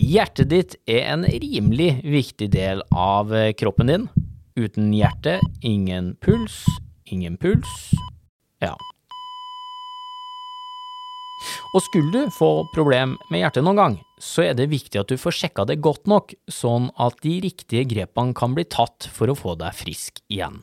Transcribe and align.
Hjertet 0.00 0.48
ditt 0.48 0.74
er 0.88 1.04
en 1.12 1.26
rimelig 1.28 1.98
viktig 2.00 2.46
del 2.54 2.80
av 2.96 3.34
eh, 3.36 3.50
kroppen 3.52 3.90
din. 3.90 4.06
Uten 4.56 4.88
hjerte, 4.96 5.36
ingen 5.60 6.14
puls, 6.20 6.62
ingen 7.04 7.36
puls 7.36 7.92
ja. 8.62 8.72
Og 11.74 11.82
skulle 11.84 12.12
du 12.12 12.32
få 12.32 12.50
problem 12.72 13.18
med 13.28 13.42
hjertet 13.42 13.66
noen 13.66 13.80
gang, 13.80 13.94
så 14.22 14.46
er 14.46 14.56
det 14.56 14.70
viktig 14.72 15.00
at 15.00 15.12
du 15.12 15.18
får 15.20 15.36
sjekka 15.36 15.66
det 15.68 15.80
godt 15.84 16.08
nok, 16.08 16.32
sånn 16.48 16.88
at 16.96 17.18
de 17.24 17.40
riktige 17.44 17.84
grepene 17.90 18.36
kan 18.38 18.56
bli 18.56 18.64
tatt 18.64 19.10
for 19.12 19.32
å 19.32 19.36
få 19.36 19.56
deg 19.60 19.76
frisk 19.76 20.22
igjen. 20.32 20.62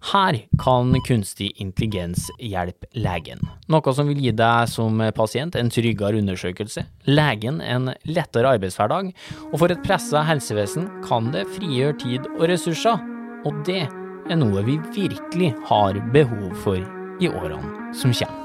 Her 0.00 0.38
kan 0.58 0.94
kunstig 1.04 1.50
intelligens 1.60 2.30
hjelpe 2.40 2.88
legen, 2.96 3.42
noe 3.68 3.92
som 3.94 4.08
vil 4.08 4.22
gi 4.24 4.32
deg 4.32 4.70
som 4.72 4.96
pasient 5.16 5.58
en 5.60 5.68
tryggere 5.72 6.22
undersøkelse, 6.22 6.86
legen 7.10 7.60
en 7.60 7.92
lettere 8.08 8.56
arbeidshverdag, 8.56 9.12
og 9.52 9.56
for 9.60 9.74
et 9.74 9.84
pressa 9.84 10.24
helsevesen 10.24 10.88
kan 11.04 11.28
det 11.36 11.44
frigjøre 11.58 11.98
tid 12.00 12.28
og 12.38 12.46
ressurser, 12.48 13.00
og 13.44 13.64
det 13.68 13.84
er 13.84 14.40
noe 14.40 14.64
vi 14.64 14.80
virkelig 14.96 15.52
har 15.68 16.00
behov 16.16 16.52
for 16.64 16.80
i 17.20 17.28
årene 17.28 17.92
som 17.92 18.16
kommer. 18.16 18.39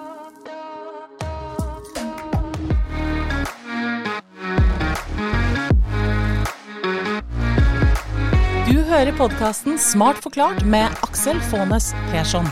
Hører 9.06 9.18
podkasten 9.18 9.76
Smart 9.78 10.18
forklart 10.18 10.64
med 10.66 10.90
Aksel 11.06 11.38
Faanes 11.52 11.92
Persson. 12.10 12.48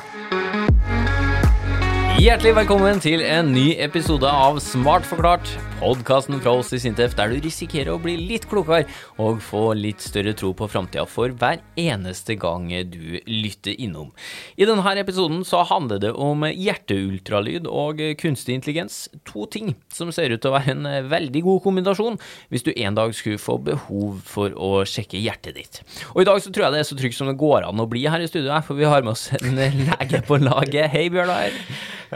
Hjertelig 2.22 2.52
velkommen 2.60 3.00
til 3.02 3.24
en 3.26 3.50
ny 3.56 3.72
episode 3.82 4.30
av 4.30 4.60
Smart 4.62 5.08
forklart, 5.10 5.50
podkasten 5.84 6.40
fra 6.40 6.54
oss 6.56 6.70
i 6.72 6.78
Sintef 6.80 7.12
der 7.18 7.34
du 7.34 7.42
risikerer 7.44 7.92
å 7.92 8.00
bli 8.00 8.14
litt 8.16 8.46
klokere 8.48 8.86
og 9.20 9.42
få 9.44 9.74
litt 9.76 10.00
større 10.00 10.32
tro 10.40 10.54
på 10.56 10.70
framtida 10.72 11.04
for 11.10 11.34
hver 11.36 11.60
eneste 11.76 12.38
gang 12.40 12.70
du 12.88 13.18
lytter 13.28 13.76
innom. 13.76 14.14
I 14.56 14.64
denne 14.70 14.94
episoden 15.02 15.42
så 15.44 15.66
handler 15.68 16.00
det 16.00 16.14
om 16.16 16.46
hjerteultralyd 16.48 17.68
og 17.68 18.00
kunstig 18.22 18.56
intelligens. 18.56 19.10
To 19.28 19.44
ting 19.52 19.74
som 19.92 20.14
ser 20.16 20.32
ut 20.32 20.40
til 20.46 20.54
å 20.54 20.56
være 20.56 20.78
en 20.78 20.88
veldig 21.12 21.42
god 21.50 21.60
kombinasjon 21.66 22.16
hvis 22.54 22.64
du 22.64 22.72
en 22.72 22.96
dag 23.02 23.12
skulle 23.18 23.42
få 23.42 23.58
behov 23.68 24.22
for 24.30 24.56
å 24.56 24.86
sjekke 24.88 25.20
hjertet 25.20 25.60
ditt. 25.60 25.82
Og 26.14 26.24
i 26.24 26.30
dag 26.30 26.40
så 26.40 26.54
tror 26.54 26.70
jeg 26.70 26.78
det 26.78 26.86
er 26.86 26.88
så 26.94 27.00
trygt 27.02 27.20
som 27.20 27.28
det 27.28 27.36
går 27.42 27.68
an 27.68 27.84
å 27.84 27.90
bli 27.92 28.06
her 28.08 28.24
i 28.24 28.32
studio, 28.32 28.56
for 28.64 28.80
vi 28.80 28.88
har 28.88 29.04
med 29.04 29.18
oss 29.18 29.28
en 29.36 29.60
lege 29.60 30.24
på 30.30 30.40
laget. 30.40 30.94
Hei, 30.96 31.10
Bjørnar. 31.12 31.60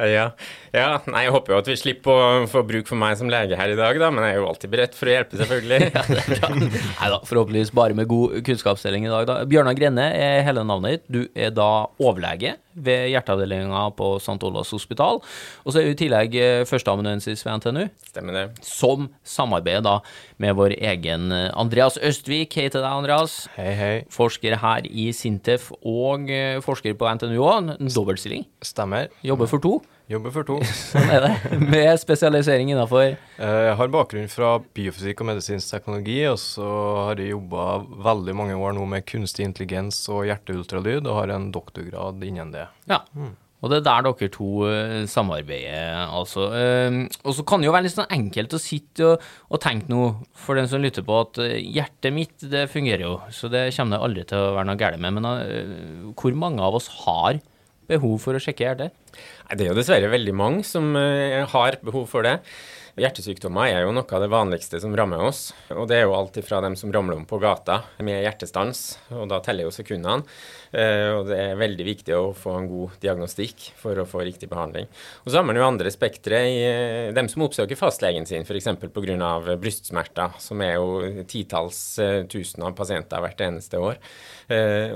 Ja. 0.07 0.29
Ja. 0.75 0.99
Nei, 1.07 1.23
jeg 1.27 1.33
håper 1.35 1.53
jo 1.53 1.59
at 1.61 1.69
vi 1.71 1.77
slipper 1.79 2.11
å 2.11 2.45
få 2.51 2.63
bruk 2.67 2.89
for 2.89 2.99
meg 2.99 3.17
som 3.19 3.31
lege 3.31 3.57
her 3.59 3.73
i 3.73 3.77
dag, 3.79 3.99
da, 4.01 4.11
men 4.13 4.25
jeg 4.25 4.35
er 4.35 4.41
jo 4.41 4.49
alltid 4.49 4.73
beredt 4.73 4.97
for 4.97 5.09
å 5.09 5.15
hjelpe, 5.15 5.39
selvfølgelig. 5.39 5.89
ja, 5.95 6.03
det 6.07 6.21
er 6.21 6.29
bra. 6.33 6.51
Nei 6.59 7.09
da, 7.13 7.19
forhåpentligvis 7.29 7.73
bare 7.77 7.97
med 7.97 8.09
god 8.11 8.37
kunnskapsdeling 8.47 9.07
i 9.07 9.11
dag, 9.11 9.27
da. 9.29 9.41
Bjørnar 9.49 9.77
Grenne 9.77 10.07
er 10.15 10.45
hele 10.47 10.65
navnet 10.67 10.97
ditt. 10.97 11.07
Du 11.07 11.21
er 11.37 11.53
da 11.55 11.87
overlege 12.01 12.57
ved 12.77 13.07
hjerteavdelinga 13.09 13.87
på 13.97 14.11
St. 14.21 14.37
Olavs 14.45 14.75
hospital, 14.75 15.21
og 15.63 15.73
så 15.73 15.81
er 15.81 15.87
du 15.87 15.95
i 15.95 15.97
tillegg 15.97 16.37
førsteamanuensis 16.69 17.41
ved 17.47 17.63
NTNU. 17.63 17.87
Stemmer 18.11 18.37
det. 18.37 18.45
Som 18.65 19.09
samarbeider 19.25 19.85
da 19.87 19.95
med 20.43 20.53
vår 20.59 20.77
egen 20.77 21.31
Andreas 21.33 21.97
Østvik. 21.97 22.53
Hei 22.53 22.69
til 22.69 22.83
deg, 22.83 22.91
Andreas. 22.91 23.39
Hei, 23.57 23.71
hei. 23.79 23.93
Forsker 24.13 24.59
her 24.61 24.85
i 24.85 25.09
Sintef 25.15 25.71
og 25.81 26.29
forsker 26.65 26.97
på 26.97 27.09
NTNU 27.17 27.37
òg. 27.41 27.75
En 27.79 27.93
dobbeltstilling. 27.93 28.45
Stemmer. 28.61 29.09
Jobber 29.25 29.49
for 29.49 29.63
to. 29.63 29.79
Jobber 30.07 30.31
for 30.31 30.47
to. 30.47 30.57
Sånn 30.93 31.09
er 31.11 31.25
det. 31.25 31.57
Med 31.59 31.89
spesialisering 31.99 32.69
innafor 32.71 33.09
Jeg 33.09 33.73
har 33.79 33.89
bakgrunn 33.91 34.29
fra 34.31 34.53
biofysikk 34.63 35.23
og 35.23 35.27
medisinsk 35.33 35.73
teknologi, 35.73 36.21
og 36.29 36.37
så 36.39 36.67
har 37.09 37.19
jeg 37.19 37.33
jobba 37.33 37.65
veldig 38.05 38.37
mange 38.39 38.55
år 38.55 38.77
nå 38.77 38.85
med 38.87 39.07
kunstig 39.09 39.43
intelligens 39.49 39.99
og 40.13 40.23
hjerteultralyd, 40.29 41.03
og 41.03 41.19
har 41.19 41.35
en 41.35 41.49
doktorgrad 41.51 42.23
innen 42.23 42.55
det. 42.55 42.69
Ja. 42.87 43.01
Og 43.57 43.71
det 43.73 43.79
er 43.81 43.85
der 43.87 44.05
dere 44.05 44.29
to 44.31 44.47
uh, 44.69 45.03
samarbeider, 45.09 46.05
altså. 46.05 46.45
Uh, 46.53 47.03
og 47.25 47.35
så 47.35 47.43
kan 47.49 47.59
det 47.59 47.67
jo 47.67 47.75
være 47.75 47.87
litt 47.89 47.95
sånn 47.97 48.11
enkelt 48.13 48.53
å 48.53 48.61
sitte 48.61 49.09
og, 49.09 49.27
og 49.49 49.61
tenke 49.63 49.91
noe 49.91 50.13
for 50.37 50.55
den 50.55 50.69
som 50.71 50.83
lytter 50.83 51.03
på, 51.03 51.19
at 51.25 51.41
uh, 51.41 51.57
hjertet 51.57 52.15
mitt, 52.15 52.37
det 52.47 52.69
fungerer 52.71 53.03
jo, 53.09 53.17
så 53.33 53.51
det 53.51 53.67
kommer 53.75 53.97
det 53.97 54.07
aldri 54.07 54.27
til 54.29 54.39
å 54.39 54.55
være 54.55 54.69
noe 54.71 54.79
galt 54.79 55.03
med. 55.03 55.19
Men 55.19 56.13
hvor 56.15 56.39
mange 56.39 56.63
av 56.63 56.79
oss 56.79 56.87
har 57.01 57.41
behov 57.89 58.17
for 58.23 58.37
å 58.37 58.41
sjekke 58.43 58.65
hjertet? 58.65 58.95
Det 59.51 59.65
er 59.65 59.71
jo 59.71 59.77
dessverre 59.77 60.11
veldig 60.11 60.35
mange 60.35 60.65
som 60.67 60.93
har 60.95 61.79
behov 61.85 62.07
for 62.11 62.27
det. 62.27 62.39
Hjertesykdommer 62.97 63.69
er 63.69 63.83
jo 63.85 63.91
noe 63.93 64.09
av 64.09 64.23
det 64.23 64.29
vanligste 64.31 64.79
som 64.81 64.95
rammer 64.97 65.21
oss. 65.21 65.51
Og 65.69 65.83
det 65.85 65.99
er 65.99 66.07
jo 66.07 66.15
alt 66.17 66.39
fra 66.41 66.57
dem 66.65 66.73
som 66.79 66.89
ramler 66.89 67.19
om 67.19 67.27
på 67.29 67.37
gata 67.37 67.83
med 68.01 68.23
hjertestans, 68.23 68.97
og 69.13 69.27
da 69.29 69.37
teller 69.45 69.67
jo 69.67 69.73
sekundene. 69.75 70.25
Og 70.73 71.29
det 71.29 71.37
er 71.37 71.59
veldig 71.59 71.85
viktig 71.85 72.15
å 72.17 72.31
få 72.33 72.55
en 72.57 72.69
god 72.71 72.95
diagnostikk 73.03 73.67
for 73.77 74.01
å 74.01 74.07
få 74.09 74.23
riktig 74.25 74.49
behandling. 74.49 74.89
Og 75.21 75.29
så 75.29 75.37
har 75.37 75.45
man 75.45 75.59
jo 75.59 75.67
andre 75.67 75.91
spektre 75.93 76.41
i 76.49 76.57
dem 77.13 77.29
som 77.29 77.45
oppsøker 77.45 77.77
fastlegen 77.77 78.25
sin, 78.25 78.47
f.eks. 78.47 78.71
pga. 78.81 79.29
brystsmerter, 79.61 80.33
som 80.41 80.65
er 80.65 80.79
jo 80.79 81.23
titalls 81.29 81.83
tusen 82.33 82.65
av 82.65 82.73
pasienter 82.81 83.21
hvert 83.21 83.45
eneste 83.45 83.77
år. 83.77 84.01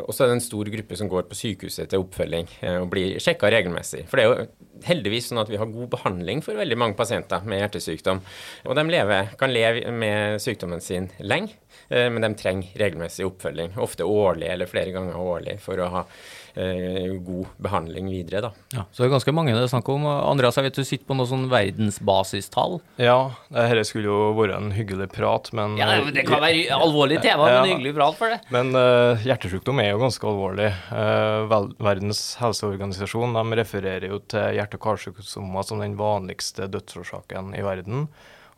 Og 0.02 0.10
så 0.10 0.26
er 0.26 0.32
det 0.34 0.40
en 0.40 0.48
stor 0.50 0.74
gruppe 0.74 0.98
som 0.98 1.12
går 1.12 1.30
på 1.30 1.38
sykehuset 1.38 1.94
til 1.94 2.02
oppfølging 2.02 2.50
og 2.82 2.90
blir 2.98 3.22
sjekka 3.22 3.54
regelmessig. 3.54 4.08
For 4.10 4.18
det 4.18 4.26
er 4.26 4.34
jo 4.34 4.50
heldigvis 4.88 5.30
sånn 5.30 5.42
at 5.42 5.52
vi 5.52 5.60
har 5.62 5.70
god 5.72 5.92
behandling 5.94 6.44
for 6.46 6.60
veldig 6.60 6.78
mange 6.80 6.98
pasienter 7.00 7.46
med 7.48 7.62
hjertesykdom. 7.64 8.22
Og 8.68 8.78
de 8.78 8.86
lever, 8.90 9.34
kan 9.40 9.54
leve 9.54 9.92
med 9.94 10.42
sykdommen 10.44 10.84
sin 10.84 11.10
lenge, 11.20 11.58
men 11.90 12.24
de 12.24 12.32
trenger 12.40 12.76
regelmessig 12.80 13.26
oppfølging. 13.28 13.76
Ofte 13.84 14.08
årlig 14.08 14.48
eller 14.52 14.70
flere 14.70 14.94
ganger 14.96 15.20
årlig 15.20 15.58
for 15.64 15.80
å 15.82 15.90
ha 15.92 16.04
eh, 16.06 16.41
god 16.54 17.48
behandling 17.64 18.10
videre. 18.12 18.42
Da. 18.42 18.52
Ja, 18.76 18.84
så 18.92 19.04
det 19.04 19.08
er 19.10 19.14
ganske 19.16 19.34
mange 19.36 19.54
det 19.56 19.64
er 19.64 19.72
snakk 19.72 19.88
om. 19.94 20.06
Andreas, 20.06 20.58
jeg 20.60 20.68
vet 20.68 20.80
du 20.80 20.84
sitter 20.88 21.08
på 21.08 21.16
noe 21.18 21.30
sånn 21.30 21.48
verdensbasistall? 21.52 22.80
Ja, 23.02 23.32
dette 23.54 23.86
skulle 23.88 24.10
jo 24.10 24.32
vært 24.38 24.56
en 24.58 24.72
hyggelig 24.76 25.10
prat, 25.14 25.52
men 25.58 25.78
Ja, 25.80 25.90
Det 26.12 26.26
kan 26.28 26.42
være 26.44 26.68
alvorlig 26.76 27.22
tema, 27.22 27.50
Ja. 27.50 27.62
men 27.62 27.72
hyggelig 27.76 27.96
prat 27.96 28.18
for 28.20 28.30
det. 28.30 28.42
Men 28.52 28.76
uh, 28.76 29.16
hjertesykdom 29.24 29.80
er 29.82 29.92
jo 29.92 30.02
ganske 30.04 30.28
alvorlig. 30.28 30.70
Uh, 30.92 31.48
vel, 31.52 31.72
Verdens 31.80 32.36
helseorganisasjon 32.42 33.34
de 33.38 33.58
refererer 33.62 34.08
jo 34.10 34.20
til 34.20 34.58
hjerte- 34.58 34.80
og 34.80 34.86
karsykdommer 34.86 35.64
som 35.64 35.80
den 35.80 35.96
vanligste 36.00 36.68
dødsårsaken 36.72 37.56
i 37.58 37.62
verden. 37.66 38.08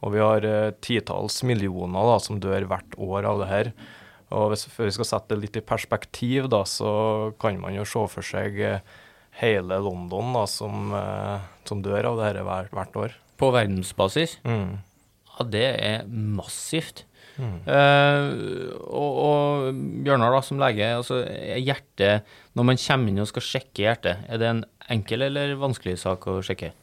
Og 0.04 0.12
vi 0.14 0.20
har 0.20 0.44
uh, 0.46 0.72
titalls 0.84 1.44
millioner 1.44 2.10
da, 2.14 2.20
som 2.20 2.40
dør 2.44 2.66
hvert 2.68 2.98
år 2.98 3.26
av 3.30 3.40
det 3.44 3.48
her. 3.52 3.74
Og 4.34 4.52
hvis 4.52 4.68
vi 4.68 4.92
skal 4.96 5.10
sette 5.10 5.36
det 5.36 5.46
litt 5.46 5.60
i 5.60 5.66
perspektiv, 5.66 6.50
da, 6.52 6.64
så 6.68 7.34
kan 7.42 7.60
man 7.62 7.78
jo 7.78 7.86
se 7.88 8.06
for 8.12 8.26
seg 8.26 8.60
uh, 8.60 9.02
hele 9.42 9.80
London 9.86 10.34
da, 10.36 10.44
som, 10.50 10.94
uh, 10.96 11.46
som 11.70 11.84
dør 11.86 12.12
av 12.12 12.20
det 12.20 12.30
her 12.32 12.44
hvert, 12.48 12.74
hvert 12.74 13.00
år. 13.06 13.18
På 13.40 13.54
verdensbasis? 13.54 14.40
Mm. 14.48 14.80
Ja, 15.34 15.50
det 15.54 15.68
er 15.82 16.08
massivt. 16.10 17.06
Eh, 17.42 18.24
og, 18.94 19.16
og 19.18 19.80
Bjørnar, 20.06 20.36
da, 20.36 20.42
som 20.46 20.60
lege, 20.62 20.86
altså, 21.00 21.24
er 21.26 21.62
hjertet 21.64 22.28
Når 22.54 22.68
man 22.70 22.78
kommer 22.78 23.10
inn 23.10 23.24
og 23.24 23.30
skal 23.32 23.48
sjekke 23.48 23.88
hjertet, 23.88 24.28
er 24.30 24.42
det 24.42 24.50
en 24.52 24.62
enkel 24.94 25.26
eller 25.30 25.56
vanskelig 25.62 25.98
sak 26.04 26.28
å 26.30 26.38
sjekke? 26.46 26.74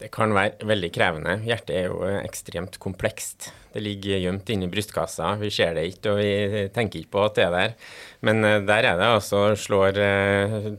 Det 0.00 0.08
kan 0.14 0.32
være 0.34 0.66
veldig 0.66 0.90
krevende. 0.94 1.36
Hjertet 1.46 1.76
er 1.76 1.90
jo 1.90 2.00
ekstremt 2.22 2.80
komplekst. 2.82 3.50
Det 3.74 3.82
ligger 3.82 4.20
gjemt 4.22 4.50
inni 4.54 4.68
brystkassa. 4.70 5.32
Vi 5.40 5.50
ser 5.50 5.74
det 5.74 5.88
ikke, 5.90 6.12
og 6.12 6.20
vi 6.22 6.66
tenker 6.74 7.00
ikke 7.00 7.16
på 7.16 7.24
at 7.26 7.38
det 7.40 7.46
er 7.48 7.54
der. 7.54 7.72
Men 8.24 8.44
eh, 8.46 8.62
der 8.64 8.88
er 8.88 9.00
det 9.00 9.10
altså 9.18 9.42
slår 9.58 10.00
eh, 10.00 10.70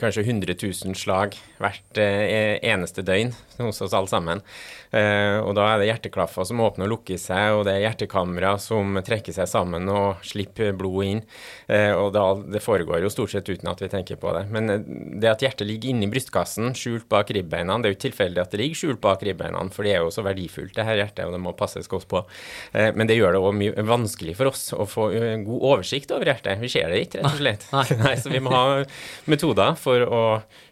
kanskje 0.00 0.24
100 0.24 0.56
000 0.56 0.96
slag 0.98 1.36
hvert 1.60 2.00
eh, 2.02 2.58
eneste 2.66 3.04
døgn 3.06 3.34
hos 3.60 3.82
oss 3.84 3.94
alle 3.96 4.10
sammen. 4.10 4.44
Og 4.88 5.50
da 5.52 5.64
er 5.68 5.82
det 5.82 5.88
hjerteklaffer 5.90 6.46
som 6.48 6.62
åpner 6.64 6.86
og 6.86 6.94
lukker 6.94 7.18
seg, 7.20 7.58
og 7.58 7.66
det 7.66 7.74
er 7.74 7.82
hjertekamera 7.82 8.54
som 8.62 8.96
trekker 9.04 9.34
seg 9.36 9.50
sammen 9.50 9.84
og 9.92 10.22
slipper 10.24 10.72
blodet 10.78 11.10
inn. 11.10 11.20
Og 11.98 12.16
det 12.48 12.62
foregår 12.64 13.04
jo 13.04 13.10
stort 13.12 13.34
sett 13.34 13.50
uten 13.50 13.68
at 13.68 13.82
vi 13.84 13.90
tenker 13.92 14.16
på 14.16 14.32
det. 14.32 14.46
Men 14.48 14.86
det 15.20 15.28
at 15.28 15.44
hjertet 15.44 15.68
ligger 15.68 15.92
inni 15.92 16.08
brystkassen, 16.08 16.72
skjult 16.72 17.04
bak 17.12 17.34
ribbeina, 17.36 17.76
det 17.76 17.90
er 17.90 17.92
jo 17.92 17.98
ikke 17.98 18.06
tilfeldig 18.06 18.40
at 18.40 18.54
det 18.54 18.62
ligger 18.62 18.80
skjult 18.80 19.02
bak 19.04 19.26
ribbeina, 19.28 19.66
for 19.76 19.84
det 19.84 19.92
er 19.92 20.06
jo 20.06 20.14
så 20.14 20.24
verdifullt, 20.24 20.72
det 20.78 20.88
her 20.88 21.02
hjertet, 21.02 21.26
og 21.28 21.36
det 21.36 21.42
må 21.44 21.52
passes 21.58 21.92
godt 21.92 22.08
på. 22.08 22.24
Eh, 22.72 22.90
men 22.94 23.08
det 23.08 23.16
gjør 23.18 23.34
det 23.34 23.40
òg 23.42 23.56
mye 23.56 23.84
vanskelig 23.86 24.34
for 24.38 24.50
oss 24.50 24.68
å 24.76 24.86
få 24.88 25.08
eh, 25.16 25.36
god 25.44 25.64
oversikt 25.72 26.12
over 26.14 26.30
hjertet. 26.30 26.60
Vi 26.60 26.70
ser 26.72 26.92
det 26.92 27.00
ikke, 27.06 27.22
rett 27.22 27.30
og 27.32 27.40
slett. 27.40 27.66
Nei. 27.72 27.84
Nei, 28.02 28.14
så 28.20 28.32
vi 28.32 28.42
må 28.44 28.52
ha 28.52 28.64
metoder 29.30 29.78
for 29.80 30.04
å 30.04 30.22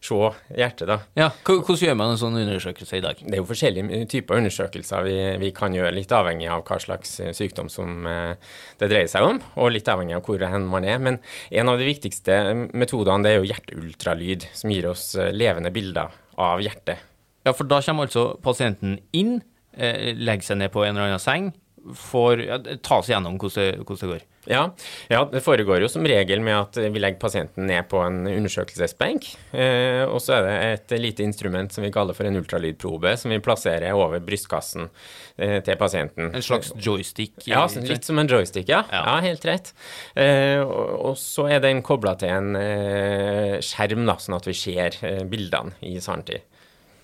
se 0.05 0.21
hjertet, 0.57 0.87
da. 0.91 0.99
Ja, 1.19 1.31
Hvordan 1.47 1.81
gjør 1.83 1.99
man 1.99 2.15
en 2.15 2.21
sånn 2.21 2.39
undersøkelse 2.41 3.01
i 3.01 3.05
dag? 3.05 3.23
Det 3.23 3.35
er 3.39 3.43
jo 3.43 3.49
forskjellige 3.49 4.03
typer 4.13 4.41
undersøkelser 4.43 5.07
vi, 5.07 5.17
vi 5.43 5.53
kan 5.57 5.75
gjøre, 5.77 5.95
litt 5.97 6.15
avhengig 6.15 6.51
av 6.53 6.65
hva 6.69 6.81
slags 6.83 7.19
eh, 7.25 7.35
sykdom 7.37 7.71
som 7.73 8.07
det 8.07 8.89
dreier 8.91 9.09
seg 9.11 9.25
om, 9.27 9.41
og 9.59 9.73
litt 9.75 9.89
avhengig 9.91 10.17
av 10.19 10.27
hvor 10.27 10.43
man 10.67 10.87
er. 10.87 11.01
Men 11.03 11.19
en 11.51 11.73
av 11.73 11.81
de 11.81 11.89
viktigste 11.89 12.39
metodene 12.77 13.25
det 13.25 13.33
er 13.33 13.41
jo 13.41 13.51
hjerteultralyd, 13.51 14.49
som 14.57 14.73
gir 14.73 14.89
oss 14.91 15.11
levende 15.35 15.73
bilder 15.75 16.15
av 16.41 16.63
hjertet. 16.63 17.03
Ja, 17.47 17.53
for 17.55 17.69
da 17.71 17.79
kommer 17.85 18.09
altså 18.09 18.33
pasienten 18.43 18.99
inn, 19.15 19.39
eh, 19.77 20.13
legger 20.17 20.51
seg 20.51 20.61
ned 20.63 20.75
på 20.75 20.85
en 20.85 20.95
eller 20.95 21.13
annen 21.13 21.23
seng, 21.23 21.53
får 21.95 22.43
ja, 22.43 22.59
ta 22.83 23.01
oss 23.01 23.11
gjennom 23.11 23.37
hvordan 23.39 23.63
det, 23.63 23.85
hvordan 23.85 24.03
det 24.03 24.15
går. 24.15 24.25
Ja, 24.47 24.63
ja, 25.11 25.25
det 25.27 25.41
foregår 25.43 25.81
jo 25.83 25.89
som 25.91 26.07
regel 26.07 26.41
med 26.45 26.55
at 26.55 26.79
vi 26.79 27.01
legger 27.03 27.19
pasienten 27.19 27.67
ned 27.67 27.89
på 27.91 27.99
en 28.05 28.21
undersøkelsesbenk. 28.31 29.27
Eh, 29.51 30.05
og 30.07 30.21
så 30.23 30.37
er 30.37 30.47
det 30.47 30.57
et 30.69 30.95
lite 31.03 31.27
instrument 31.27 31.75
som 31.75 31.83
vi 31.83 31.91
kaller 31.95 32.15
for 32.15 32.29
en 32.29 32.39
ultralydprobe, 32.39 33.17
som 33.19 33.35
vi 33.35 33.41
plasserer 33.43 33.97
over 33.99 34.23
brystkassen 34.23 34.87
eh, 35.35 35.59
til 35.67 35.79
pasienten. 35.81 36.31
En 36.31 36.47
slags 36.47 36.71
joystick? 36.79 37.35
Ja, 37.51 37.67
litt 37.91 38.07
som 38.07 38.23
en 38.23 38.31
joystick, 38.31 38.71
ja. 38.71 38.85
Ja, 38.93 39.03
ja 39.11 39.17
helt 39.27 39.47
rett. 39.51 39.73
Eh, 40.15 40.63
og, 40.63 40.95
og, 41.11 41.15
så 41.19 41.49
er 41.51 41.65
den 41.65 41.83
kobla 41.87 42.15
til 42.21 42.31
en 42.31 42.61
eh, 42.61 43.57
skjerm, 43.67 44.07
da, 44.07 44.19
sånn 44.23 44.39
at 44.39 44.47
vi 44.47 44.55
ser 44.57 45.01
eh, 45.07 45.25
bildene 45.27 45.75
i 45.91 45.99
sanntid. 46.03 46.47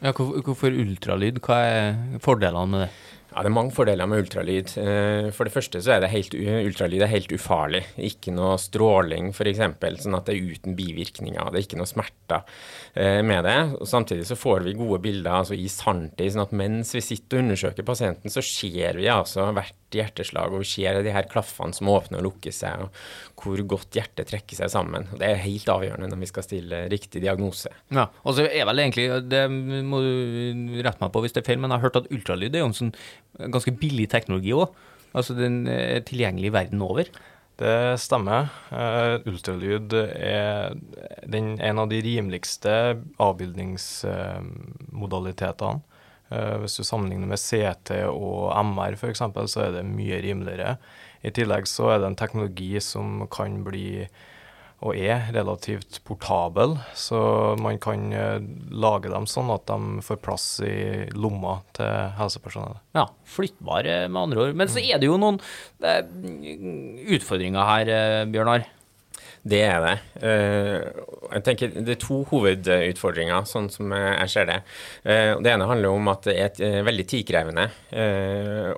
Ja, 0.02 0.10
hvorfor 0.16 0.74
ultralyd? 0.74 1.38
Hva 1.46 1.58
er 1.62 2.20
fordelene 2.22 2.70
med 2.72 2.80
det? 2.86 2.92
Ja, 3.32 3.40
Det 3.40 3.48
er 3.48 3.54
mange 3.54 3.72
fordeler 3.72 4.08
med 4.10 4.24
ultralyd. 4.26 4.72
Eh, 4.76 5.30
for 5.32 5.48
det 5.48 5.54
første 5.54 5.80
så 5.80 5.94
er 5.94 6.02
det 6.02 6.10
helt, 6.12 6.34
ultralyd 6.34 7.00
er 7.00 7.08
helt 7.08 7.32
ufarlig. 7.32 7.80
Ikke 7.96 8.34
noe 8.34 8.58
stråling 8.60 9.30
f.eks., 9.32 9.62
sånn 10.02 10.18
at 10.18 10.26
det 10.28 10.34
er 10.34 10.50
uten 10.52 10.76
bivirkninger. 10.76 11.48
Det 11.48 11.60
er 11.60 11.64
ikke 11.64 11.78
noe 11.80 11.88
smerter 11.88 12.42
eh, 12.92 13.22
med 13.24 13.46
det. 13.48 13.56
Og 13.78 13.88
Samtidig 13.88 14.26
så 14.28 14.36
får 14.36 14.66
vi 14.66 14.76
gode 14.76 15.00
bilder 15.06 15.38
altså 15.38 15.56
i 15.56 15.70
sanntid. 15.72 16.34
sånn 16.34 16.44
at 16.44 16.52
mens 16.52 16.92
vi 16.98 17.00
sitter 17.00 17.38
og 17.38 17.46
undersøker 17.46 17.88
pasienten, 17.88 18.34
så 18.34 18.44
ser 18.44 19.00
vi 19.00 19.08
altså 19.08 19.48
hvert 19.56 19.78
hjerteslag, 20.00 20.48
og 20.52 20.58
vi 20.62 20.68
ser 20.70 21.00
de 21.04 21.14
her 21.14 21.26
klaffene 21.30 21.74
som 21.76 21.90
åpner 21.92 22.20
og 22.20 22.26
lukker 22.28 22.52
seg, 22.54 22.86
og 22.86 22.90
hvor 23.42 23.58
godt 23.74 23.98
hjertet 23.98 24.30
trekker 24.30 24.56
seg 24.58 24.68
sammen. 24.72 25.02
Og 25.12 25.16
Det 25.20 25.26
er 25.28 25.44
helt 25.44 25.68
avgjørende 25.72 26.10
når 26.12 26.20
vi 26.22 26.30
skal 26.30 26.46
stille 26.46 26.76
riktig 26.92 27.18
diagnose. 27.24 27.70
Ja, 27.92 28.04
og 28.22 28.30
så 28.36 28.40
er 28.46 28.64
vel 28.68 28.78
egentlig, 28.84 29.06
Det 29.28 29.44
må 29.50 29.96
du 30.04 30.12
rette 30.84 31.02
meg 31.02 31.12
på 31.12 31.22
hvis 31.24 31.34
det 31.36 31.42
er 31.42 31.50
feil, 31.50 31.60
men 31.62 31.70
jeg 31.70 31.78
har 31.80 31.86
hørt 31.88 32.00
at 32.02 32.12
ultralyd 32.14 32.52
er 32.54 32.64
jo 32.64 32.70
en 32.70 32.80
sånn 32.80 32.96
ganske 33.52 33.76
billig 33.76 34.08
teknologi 34.12 34.52
òg. 34.56 34.68
Altså 35.12 35.32
den 35.36 35.54
er 35.68 36.00
tilgjengelig 36.08 36.50
verden 36.54 36.80
over. 36.84 37.04
Det 37.60 38.00
stemmer. 38.00 38.48
Uh, 38.72 39.20
ultralyd 39.28 39.92
er 39.92 40.72
den, 41.28 41.60
en 41.60 41.78
av 41.78 41.88
de 41.90 42.00
rimeligste 42.02 42.96
avbildningsmodalitetene. 43.22 45.80
Uh, 46.32 46.58
hvis 46.62 46.78
du 46.80 46.86
sammenligner 46.88 47.28
med 47.28 47.40
CT 47.40 47.98
og 48.08 48.52
MR 48.72 48.96
f.eks., 48.96 49.24
så 49.52 49.66
er 49.66 49.76
det 49.76 49.86
mye 49.88 50.20
rimeligere. 50.24 50.78
I 51.22 51.30
tillegg 51.34 51.68
så 51.70 51.92
er 51.92 52.02
det 52.02 52.08
en 52.10 52.18
teknologi 52.18 52.72
som 52.82 53.26
kan 53.30 53.60
bli 53.66 54.06
og 54.82 54.98
er 54.98 55.28
relativt 55.34 56.00
portabel, 56.06 56.74
så 56.98 57.20
man 57.62 57.78
kan 57.82 58.08
eh, 58.16 58.42
lage 58.74 59.12
dem 59.12 59.28
sånn 59.30 59.52
at 59.54 59.68
de 59.70 60.02
får 60.02 60.18
plass 60.24 60.46
i 60.66 61.06
lomma 61.14 61.60
til 61.76 62.16
helsepersonellet. 62.18 62.82
Ja, 62.98 63.06
flyttbare 63.36 64.00
med 64.08 64.22
andre 64.24 64.48
ord. 64.48 64.58
Men 64.58 64.72
så 64.72 64.82
er 64.82 64.98
det 64.98 65.06
jo 65.06 65.20
noen 65.22 65.38
eh, 65.86 66.02
utfordringer 67.14 67.68
her, 67.68 67.92
eh, 67.94 68.24
Bjørnar. 68.32 68.66
Det 69.42 69.58
er 69.66 69.80
det. 69.82 69.94
Jeg 70.22 71.42
tenker 71.42 71.72
Det 71.74 71.96
er 71.96 72.00
to 72.02 72.20
hovedutfordringer, 72.30 73.42
sånn 73.50 73.66
som 73.74 73.90
jeg 73.96 74.30
ser 74.30 74.46
det. 74.46 74.58
Det 75.02 75.50
ene 75.50 75.66
handler 75.66 75.96
om 75.96 76.10
at 76.12 76.28
det 76.28 76.36
er 76.62 76.86
veldig 76.86 77.06
tidkrevende 77.10 77.64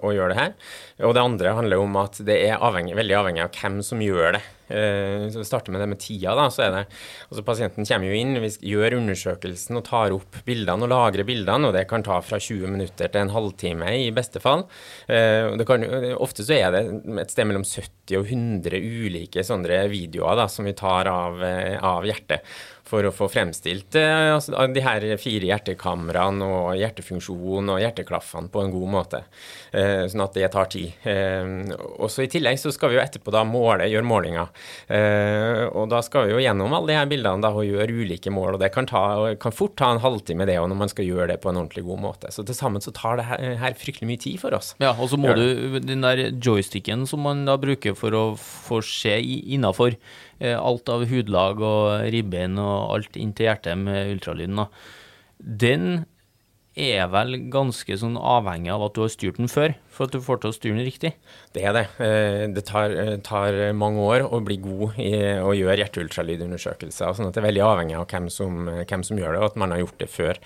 å 0.01 0.15
gjøre 0.17 0.33
det 0.33 0.39
her. 0.41 0.55
Og 1.03 1.15
det 1.17 1.23
andre 1.25 1.55
handler 1.57 1.81
om 1.83 1.97
at 1.99 2.21
det 2.23 2.37
er 2.47 2.61
avhengig, 2.63 2.95
veldig 2.95 3.17
avhengig 3.19 3.43
av 3.43 3.57
hvem 3.57 3.81
som 3.83 4.03
gjør 4.03 4.37
det. 4.37 4.43
Eh, 4.69 5.27
så 5.29 5.41
vi 5.43 5.45
starter 5.45 5.75
med 5.75 5.83
det 5.83 5.89
med 5.91 6.01
tida. 6.01 6.35
da, 6.39 6.47
så 6.51 6.63
er 6.65 6.71
det, 6.73 6.83
altså 7.29 7.43
Pasienten 7.45 7.89
kommer 7.89 8.09
jo 8.09 8.21
inn, 8.21 8.39
vi 8.41 8.51
gjør 8.71 8.97
undersøkelsen 9.01 9.77
og 9.81 9.85
tar 9.89 10.15
opp 10.15 10.39
bildene 10.47 10.87
og 10.87 10.93
lagrer 10.93 11.27
bildene. 11.27 11.69
og 11.69 11.75
Det 11.75 11.87
kan 11.91 12.07
ta 12.07 12.21
fra 12.23 12.39
20 12.39 12.71
minutter 12.71 13.11
til 13.11 13.25
en 13.25 13.35
halvtime 13.35 13.91
i 14.07 14.13
beste 14.15 14.41
fall. 14.41 14.69
Eh, 15.09 15.51
kan, 15.67 15.85
ofte 16.15 16.47
så 16.47 16.61
er 16.61 16.71
det 16.77 16.85
et 17.25 17.35
sted 17.35 17.51
mellom 17.51 17.67
70 17.67 18.21
og 18.21 18.31
100 18.31 18.79
ulike 18.79 19.45
sånne 19.45 19.83
videoer 19.91 20.39
da, 20.39 20.47
som 20.49 20.65
vi 20.65 20.77
tar 20.79 21.11
av, 21.11 21.43
eh, 21.43 21.75
av 21.83 22.07
hjertet 22.07 22.47
for 22.85 23.07
å 23.07 23.13
få 23.15 23.31
fremstilt 23.33 23.97
eh, 23.97 24.35
altså, 24.35 24.55
de 24.71 24.83
her 24.85 25.07
fire 25.21 25.49
hjertekameraene 25.49 26.47
og 26.47 26.75
hjertefunksjon 26.79 27.73
og 27.73 27.81
hjerteklaffene 27.81 28.53
på 28.53 28.65
en 28.65 28.75
god 28.75 28.91
måte. 28.93 29.23
Eh, 29.75 30.05
sånn 30.07 30.23
at 30.23 30.37
det 30.37 30.49
tar 30.55 30.69
tid. 30.71 30.93
Eh, 31.03 31.73
og 31.99 32.07
så 32.13 32.23
I 32.23 32.31
tillegg 32.31 32.61
så 32.63 32.71
skal 32.75 32.93
vi 32.93 32.99
jo 32.99 33.03
etterpå 33.03 33.33
da 33.35 33.43
måle, 33.49 33.89
gjøre 33.91 34.07
målinger. 34.07 34.53
Eh, 34.87 35.65
og 35.67 35.89
Da 35.91 36.01
skal 36.07 36.29
vi 36.29 36.35
jo 36.37 36.43
gjennom 36.45 36.75
alle 36.77 36.93
de 36.93 36.99
her 37.01 37.09
bildene 37.11 37.43
da, 37.43 37.51
og 37.51 37.67
gjøre 37.67 37.91
ulike 37.91 38.31
mål. 38.31 38.55
og 38.55 38.63
Det 38.63 38.71
kan, 38.75 38.87
ta, 38.87 39.35
kan 39.41 39.55
fort 39.55 39.75
ta 39.81 39.91
en 39.91 40.03
halvtime 40.05 40.47
det 40.47 40.61
når 40.61 40.79
man 40.79 40.93
skal 40.93 41.09
gjøre 41.09 41.29
det 41.33 41.41
på 41.43 41.51
en 41.51 41.59
ordentlig 41.65 41.85
god 41.89 42.03
måte. 42.05 42.31
Så 42.31 42.47
til 42.47 42.55
sammen 42.55 42.85
så 42.85 42.95
tar 42.95 43.19
det 43.19 43.27
her, 43.27 43.43
her 43.65 43.79
fryktelig 43.79 44.11
mye 44.13 44.23
tid 44.23 44.39
for 44.43 44.55
oss. 44.55 44.75
Ja, 44.83 44.95
Og 44.95 45.11
så 45.11 45.19
må 45.19 45.35
du 45.35 45.81
den 45.83 46.07
der 46.07 46.29
joysticken 46.31 47.07
som 47.11 47.27
man 47.27 47.45
da 47.49 47.59
bruker 47.59 47.99
for 47.99 48.15
å 48.15 48.25
få 48.39 48.79
se 48.85 49.19
innafor 49.19 49.99
alt 50.45 50.91
av 50.91 51.07
hudlag 51.09 51.61
og 51.63 52.11
ribbein 52.13 52.59
og 52.61 52.95
alt 52.95 53.17
inntil 53.19 53.49
hjertet 53.49 53.79
med 53.81 54.11
ultralyden, 54.17 54.67
den 55.39 56.05
er 56.75 57.07
vel 57.13 57.37
ganske 57.53 57.97
sånn 57.99 58.17
avhengig 58.19 58.73
av 58.75 58.83
at 58.89 58.97
du 58.97 59.05
har 59.05 59.11
styrt 59.13 59.39
den 59.39 59.51
før, 59.51 59.77
for 59.95 60.09
at 60.09 60.15
du 60.15 60.23
får 60.25 60.41
til 60.43 60.51
å 60.51 60.57
styre 60.57 60.79
den 60.79 60.87
riktig? 60.89 61.13
Det 61.55 61.63
er 61.63 61.77
det. 61.77 61.85
Eh, 62.03 62.45
det 62.55 62.65
tar, 62.67 62.91
eh, 62.91 63.17
tar 63.23 63.59
mange 63.79 64.03
år 64.03 64.27
å 64.27 64.43
bli 64.45 64.57
god 64.63 64.99
i 64.99 65.13
å 65.39 65.55
gjøre 65.55 65.79
hjerteultralydundersøkelser. 65.85 67.15
sånn 67.15 67.29
at 67.29 67.35
Det 67.35 67.43
er 67.43 67.49
veldig 67.51 67.63
avhengig 67.63 67.99
av 67.99 68.07
hvem 68.07 68.31
som, 68.31 68.67
hvem 68.67 69.05
som, 69.05 69.19
gjør 69.19 69.33
det, 69.33 69.41
og 69.43 69.51
at 69.53 69.57
man 69.57 69.71
har 69.71 69.79
gjort 69.79 69.99
det 69.99 70.11
før. 70.11 70.39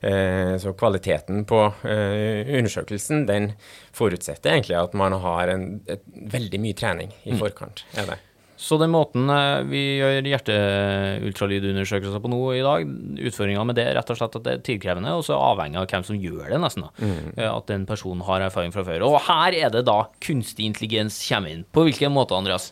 Så 0.00 0.72
kvaliteten 0.72 1.44
på 1.44 1.58
undersøkelsen 1.84 3.26
den 3.26 3.52
forutsetter 3.92 4.54
egentlig 4.54 4.78
at 4.80 4.94
man 4.94 5.12
har 5.12 5.48
en, 5.48 5.82
veldig 6.16 6.60
mye 6.60 6.72
trening 6.72 7.12
i 7.24 7.32
mm. 7.32 7.38
forkant. 7.38 7.84
er 7.94 8.06
det. 8.06 8.18
Så 8.60 8.76
den 8.76 8.92
måten 8.92 9.30
eh, 9.32 9.62
vi 9.70 9.80
gjør 9.96 10.26
hjerteultralydundersøkelser 10.28 12.20
på 12.20 12.28
nå 12.28 12.40
i 12.58 12.64
dag, 12.64 12.90
utfordringa 13.30 13.62
med 13.64 13.78
det 13.78 13.86
er 13.88 13.96
rett 13.96 14.12
og 14.12 14.18
slett 14.18 14.36
at 14.36 14.44
det 14.44 14.52
er 14.52 14.66
tidkrevende, 14.66 15.14
og 15.16 15.24
så 15.24 15.38
avhengig 15.40 15.80
av 15.80 15.86
hvem 15.88 16.04
som 16.04 16.18
gjør 16.20 16.50
det, 16.52 16.58
nesten. 16.60 16.84
Mm. 17.00 17.30
Eh, 17.38 17.48
at 17.48 17.70
den 17.72 17.86
personen 17.88 18.20
har 18.28 18.44
erfaring 18.44 18.74
fra 18.74 18.84
før. 18.84 19.06
Og 19.08 19.16
her 19.30 19.56
er 19.56 19.72
det 19.72 19.86
da 19.88 20.02
kunstig 20.20 20.68
intelligens 20.68 21.22
kommer 21.24 21.54
inn. 21.54 21.64
På 21.72 21.86
hvilken 21.88 22.12
måte, 22.12 22.36
Andreas? 22.36 22.68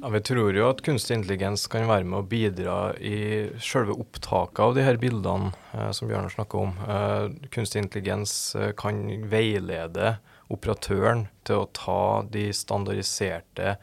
Ja, 0.00 0.08
Vi 0.08 0.20
tror 0.24 0.56
jo 0.56 0.66
at 0.70 0.82
kunstig 0.82 1.18
intelligens 1.18 1.66
kan 1.68 1.84
være 1.84 2.08
med 2.08 2.22
å 2.22 2.26
bidra 2.26 2.76
i 2.96 3.50
selve 3.60 3.92
opptaket 4.00 4.62
av 4.64 4.74
de 4.74 4.84
her 4.86 4.96
bildene 4.98 5.52
eh, 5.76 5.90
som 5.92 6.08
Bjørnar 6.08 6.32
snakker 6.32 6.62
om. 6.64 6.74
Eh, 6.88 7.48
kunstig 7.52 7.84
intelligens 7.84 8.34
eh, 8.56 8.72
kan 8.80 9.02
veilede 9.28 10.14
operatøren 10.50 11.26
til 11.44 11.62
å 11.62 11.70
ta 11.76 12.02
de 12.32 12.48
standardiserte 12.56 13.76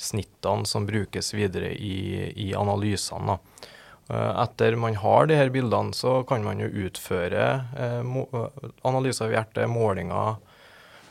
snittene 0.00 0.66
som 0.66 0.86
brukes 0.88 1.34
videre 1.34 1.72
i, 1.74 2.30
i 2.48 2.50
analysene. 2.56 3.36
Da. 3.36 3.66
etter 4.42 4.74
man 4.80 4.96
har 4.98 5.28
de 5.30 5.36
her 5.38 5.52
bildene, 5.54 5.94
så 5.94 6.20
kan 6.26 6.42
man 6.46 6.62
jo 6.62 6.70
utføre 6.86 7.44
eh, 7.78 8.00
eh, 8.00 8.70
analyser 8.88 9.28
av 9.28 9.34
hjertet, 9.36 9.68
målinger 9.70 10.40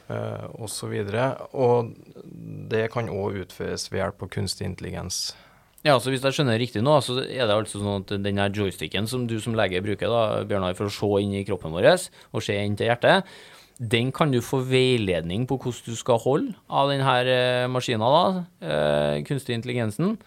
eh, 0.10 0.48
osv. 0.60 0.96
Og, 0.98 1.46
og 1.54 1.94
det 2.74 2.90
kan 2.96 3.12
òg 3.14 3.46
utføres 3.46 3.88
ved 3.92 4.04
hjelp 4.04 4.26
av 4.26 4.34
kunstig 4.36 4.68
intelligens. 4.68 5.30
Ja, 5.86 5.94
så 5.96 6.12
Hvis 6.12 6.26
jeg 6.28 6.36
skjønner 6.36 6.60
riktig 6.60 6.82
nå, 6.84 6.98
så 7.00 7.22
er 7.22 7.46
det 7.48 7.56
altså 7.56 7.80
sånn 7.80 8.02
at 8.02 8.12
den 8.20 8.42
joysticken 8.52 9.08
som 9.08 9.30
du 9.30 9.38
som 9.40 9.56
lege 9.56 9.80
bruker 9.86 10.12
da, 10.12 10.42
Bjørnar, 10.44 10.76
for 10.76 10.90
å 10.90 10.92
se 10.92 11.24
inn 11.24 11.38
i 11.40 11.46
kroppen 11.48 11.72
vår 11.72 11.88
og 11.94 12.44
se 12.44 12.58
inn 12.60 12.76
til 12.76 12.92
hjertet, 12.92 13.30
den 13.80 14.12
kan 14.12 14.34
du 14.34 14.42
få 14.44 14.60
veiledning 14.68 15.46
på 15.48 15.56
hvordan 15.56 15.88
du 15.88 15.96
skal 15.96 16.20
holde 16.20 16.56
av 16.68 16.92
denne 16.92 17.16
eh, 17.32 17.68
maskinen, 17.72 18.04
da, 18.04 18.44
eh, 18.60 19.22
kunstig 19.28 19.56
intelligensen. 19.56 20.18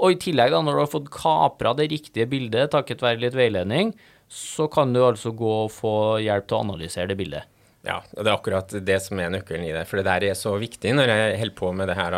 Og 0.00 0.14
i 0.14 0.20
tillegg, 0.20 0.54
da, 0.54 0.62
når 0.64 0.78
du 0.78 0.82
har 0.86 0.94
fått 0.94 1.12
kapra 1.12 1.74
det 1.76 1.90
riktige 1.92 2.28
bildet 2.30 2.72
takket 2.72 3.04
være 3.04 3.20
litt 3.20 3.36
veiledning, 3.36 3.92
så 4.32 4.70
kan 4.72 4.94
du 4.94 5.02
altså 5.04 5.34
gå 5.36 5.52
og 5.66 5.72
få 5.74 5.94
hjelp 6.24 6.48
til 6.48 6.56
å 6.56 6.62
analysere 6.64 7.10
det 7.10 7.18
bildet. 7.20 7.49
Ja, 7.80 8.02
og 8.12 8.26
det 8.26 8.28
er 8.28 8.34
akkurat 8.34 8.72
det 8.84 8.98
som 9.00 9.20
er 9.22 9.30
nøkkelen 9.32 9.62
i 9.64 9.72
det. 9.72 9.86
For 9.88 9.96
det 9.96 10.04
der 10.04 10.26
er 10.28 10.36
så 10.36 10.50
viktig 10.60 10.90
når 10.92 11.08
jeg 11.08 11.36
holder 11.40 11.56
på 11.56 11.70
med 11.72 11.88
det 11.88 11.94
her. 11.96 12.16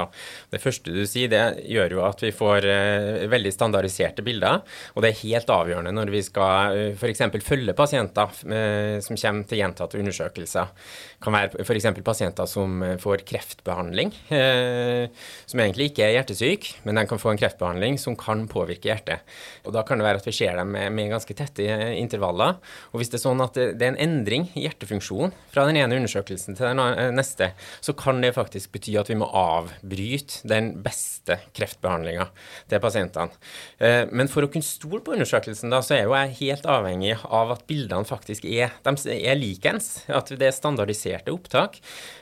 Det 0.50 0.58
første 0.58 0.90
du 0.90 1.04
sier, 1.06 1.30
det 1.30 1.62
gjør 1.70 1.94
jo 1.94 2.00
at 2.02 2.24
vi 2.24 2.32
får 2.34 2.66
uh, 2.66 3.22
veldig 3.30 3.52
standardiserte 3.54 4.24
bilder. 4.26 4.64
Og 4.96 5.04
det 5.04 5.12
er 5.12 5.20
helt 5.20 5.52
avgjørende 5.54 5.92
når 5.94 6.10
vi 6.10 6.22
skal 6.26 6.74
uh, 6.74 6.98
f.eks. 6.98 7.22
følge 7.46 7.76
pasienter 7.78 8.34
uh, 8.42 8.96
som 9.06 9.20
kommer 9.20 9.46
til 9.46 9.62
gjentatte 9.62 10.00
undersøkelser. 10.02 10.74
Det 11.14 11.22
kan 11.22 11.38
være 11.38 11.62
f.eks. 11.62 11.86
pasienter 12.02 12.50
som 12.50 12.82
får 12.98 13.22
kreftbehandling, 13.28 14.10
som 14.26 15.60
egentlig 15.62 15.92
ikke 15.92 16.02
er 16.02 16.16
hjertesyk, 16.16 16.66
men 16.82 16.98
de 16.98 17.04
kan 17.06 17.20
få 17.22 17.30
en 17.30 17.38
kreftbehandling 17.38 17.94
som 18.02 18.16
kan 18.18 18.42
påvirke 18.50 18.90
hjertet. 18.90 19.22
Og 19.62 19.70
Da 19.76 19.84
kan 19.86 20.02
det 20.02 20.08
være 20.08 20.18
at 20.18 20.26
vi 20.26 20.34
ser 20.34 20.58
dem 20.58 20.72
med, 20.74 20.90
med 20.96 21.12
ganske 21.14 21.36
tette 21.38 21.62
intervaller. 21.94 22.58
Og 22.90 22.98
hvis 22.98 23.12
det 23.12 23.20
er 23.20 23.24
sånn 23.28 23.44
at 23.44 23.54
det, 23.54 23.78
er 23.78 23.92
en 23.92 24.02
endring 24.02 24.48
i 24.58 24.66
hjertefunksjon 24.66 25.30
fra 25.52 25.66
den 25.68 25.78
ene 25.80 25.98
undersøkelsen 26.00 26.56
til 26.58 26.68
den 26.70 27.16
neste, 27.16 27.52
så 27.84 27.94
kan 27.98 28.22
det 28.24 28.34
faktisk 28.36 28.72
bety 28.74 28.96
at 29.00 29.10
vi 29.10 29.18
må 29.20 29.28
avbryte 29.28 30.46
den 30.48 30.72
beste 30.84 31.38
kreftbehandlinga 31.56 32.28
til 32.70 32.82
pasientene. 32.82 33.36
Eh, 33.78 34.06
Men 34.12 34.30
for 34.32 34.46
å 34.46 34.50
kunne 34.52 34.66
stole 34.66 35.02
på 35.04 35.14
undersøkelsen, 35.16 35.72
da, 35.72 35.82
så 35.84 35.96
er 35.96 36.04
jo 36.06 36.16
jeg 36.16 36.36
helt 36.40 36.66
avhengig 36.68 37.16
av 37.24 37.52
at 37.56 37.66
bildene 37.68 38.08
faktisk 38.08 38.46
er, 38.48 38.72
de 38.84 39.16
er 39.18 39.38
likens. 39.38 40.04
At 40.12 40.32
det 40.32 40.48
er 40.48 40.56
standardiserte 40.56 41.32
opptak. 41.34 41.78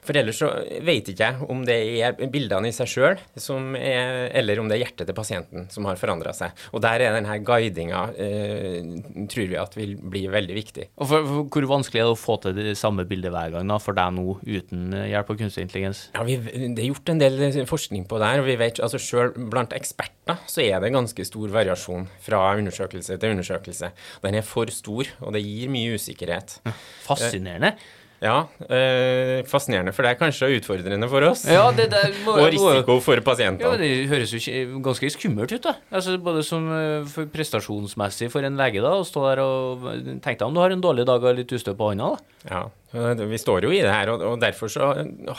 For 0.06 0.16
ellers 0.16 0.40
så 0.40 0.50
vet 0.84 1.10
ikke 1.12 1.30
jeg 1.30 1.48
om 1.50 1.64
det 1.68 1.78
er 2.00 2.16
bildene 2.32 2.70
i 2.70 2.74
seg 2.74 2.90
sjøl, 2.90 3.20
eller 3.40 4.60
om 4.60 4.70
det 4.70 4.78
er 4.78 4.84
hjertet 4.84 5.08
til 5.08 5.16
pasienten 5.16 5.68
som 5.72 5.86
har 5.88 6.00
forandra 6.00 6.34
seg. 6.36 6.54
Og 6.74 6.82
der 6.84 7.04
er 7.04 7.16
denne 7.16 7.38
guidinga, 7.44 8.02
eh, 8.16 9.26
tror 9.30 9.50
vi 9.50 9.58
at 9.60 9.76
vil 9.78 9.96
bli 10.00 10.26
veldig 10.30 10.56
viktig. 10.56 10.88
Og 10.98 11.10
for, 11.10 11.26
for, 11.30 11.48
hvor 11.50 11.68
vanskelig 11.76 12.02
er 12.02 12.08
det 12.08 12.16
å 12.16 12.20
få 12.20 12.38
til 12.42 12.56
det 12.56 12.76
samme 12.78 13.06
bildet 13.20 13.34
hver 13.34 13.52
gang 13.54 13.68
da, 13.70 13.76
for 13.82 13.96
deg 13.96 14.14
nå, 14.16 14.38
uten 14.46 14.96
eh, 14.96 15.10
hjelp 15.12 15.30
av 15.34 15.38
kunstig 15.42 15.66
intelligens? 15.66 16.02
Ja, 16.16 16.24
vi, 16.26 16.38
Det 16.40 16.80
er 16.80 16.88
gjort 16.88 17.12
en 17.12 17.20
del 17.20 17.60
forskning 17.68 18.08
på 18.08 18.20
det 18.20 18.32
her, 18.32 18.42
og 18.42 18.48
vi 18.48 18.56
vet 18.60 18.80
altså 18.80 19.00
selv 19.02 19.38
blant 19.52 19.76
eksperter 19.76 20.40
så 20.48 20.64
er 20.64 20.80
det 20.82 20.92
ganske 20.94 21.24
stor 21.26 21.52
variasjon 21.52 22.08
fra 22.24 22.42
undersøkelse 22.56 23.18
til 23.20 23.36
undersøkelse. 23.36 23.92
Den 24.24 24.40
er 24.40 24.46
for 24.46 24.70
stor, 24.72 25.08
og 25.20 25.34
det 25.36 25.44
gir 25.44 25.72
mye 25.72 25.96
usikkerhet. 25.98 26.60
Fascinerende. 27.06 27.74
Ja, 28.20 28.42
øh, 28.68 29.38
fascinerende 29.48 29.94
for 29.96 30.04
deg, 30.04 30.18
kanskje 30.20 30.50
og 30.50 30.58
utfordrende 30.58 31.08
for 31.08 31.24
oss. 31.24 31.46
Ja, 31.48 31.70
det, 31.72 31.86
det 31.88 32.02
må, 32.26 32.34
og 32.36 32.50
risiko 32.52 32.98
for 33.00 33.20
pasientene. 33.24 33.64
Ja, 33.64 33.78
Det 33.80 34.10
høres 34.10 34.34
jo 34.36 34.80
ganske 34.84 35.08
skummelt 35.14 35.54
ut, 35.56 35.62
da. 35.64 35.72
Altså, 35.88 36.18
både 36.20 36.42
som 36.44 36.68
eh, 36.76 37.08
for 37.08 37.30
prestasjonsmessig 37.32 38.28
for 38.32 38.44
en 38.44 38.60
lege, 38.60 38.82
da, 38.84 38.92
å 39.00 39.06
stå 39.08 39.24
der 39.30 39.40
og 39.44 39.88
Tenk 40.20 40.36
deg 40.36 40.44
om 40.44 40.52
du 40.52 40.60
har 40.60 40.74
en 40.74 40.84
dårlig 40.84 41.08
dag 41.08 41.24
og 41.24 41.40
litt 41.40 41.56
ustø 41.56 41.72
på 41.72 41.94
hånda, 41.94 42.12
da. 42.12 42.36
Ja, 42.52 42.62
vi 42.90 43.38
står 43.38 43.66
jo 43.68 43.70
i 43.70 43.82
det 43.84 43.90
her, 43.92 44.10
og, 44.10 44.40
derfor 44.42 44.70
så 44.72 44.90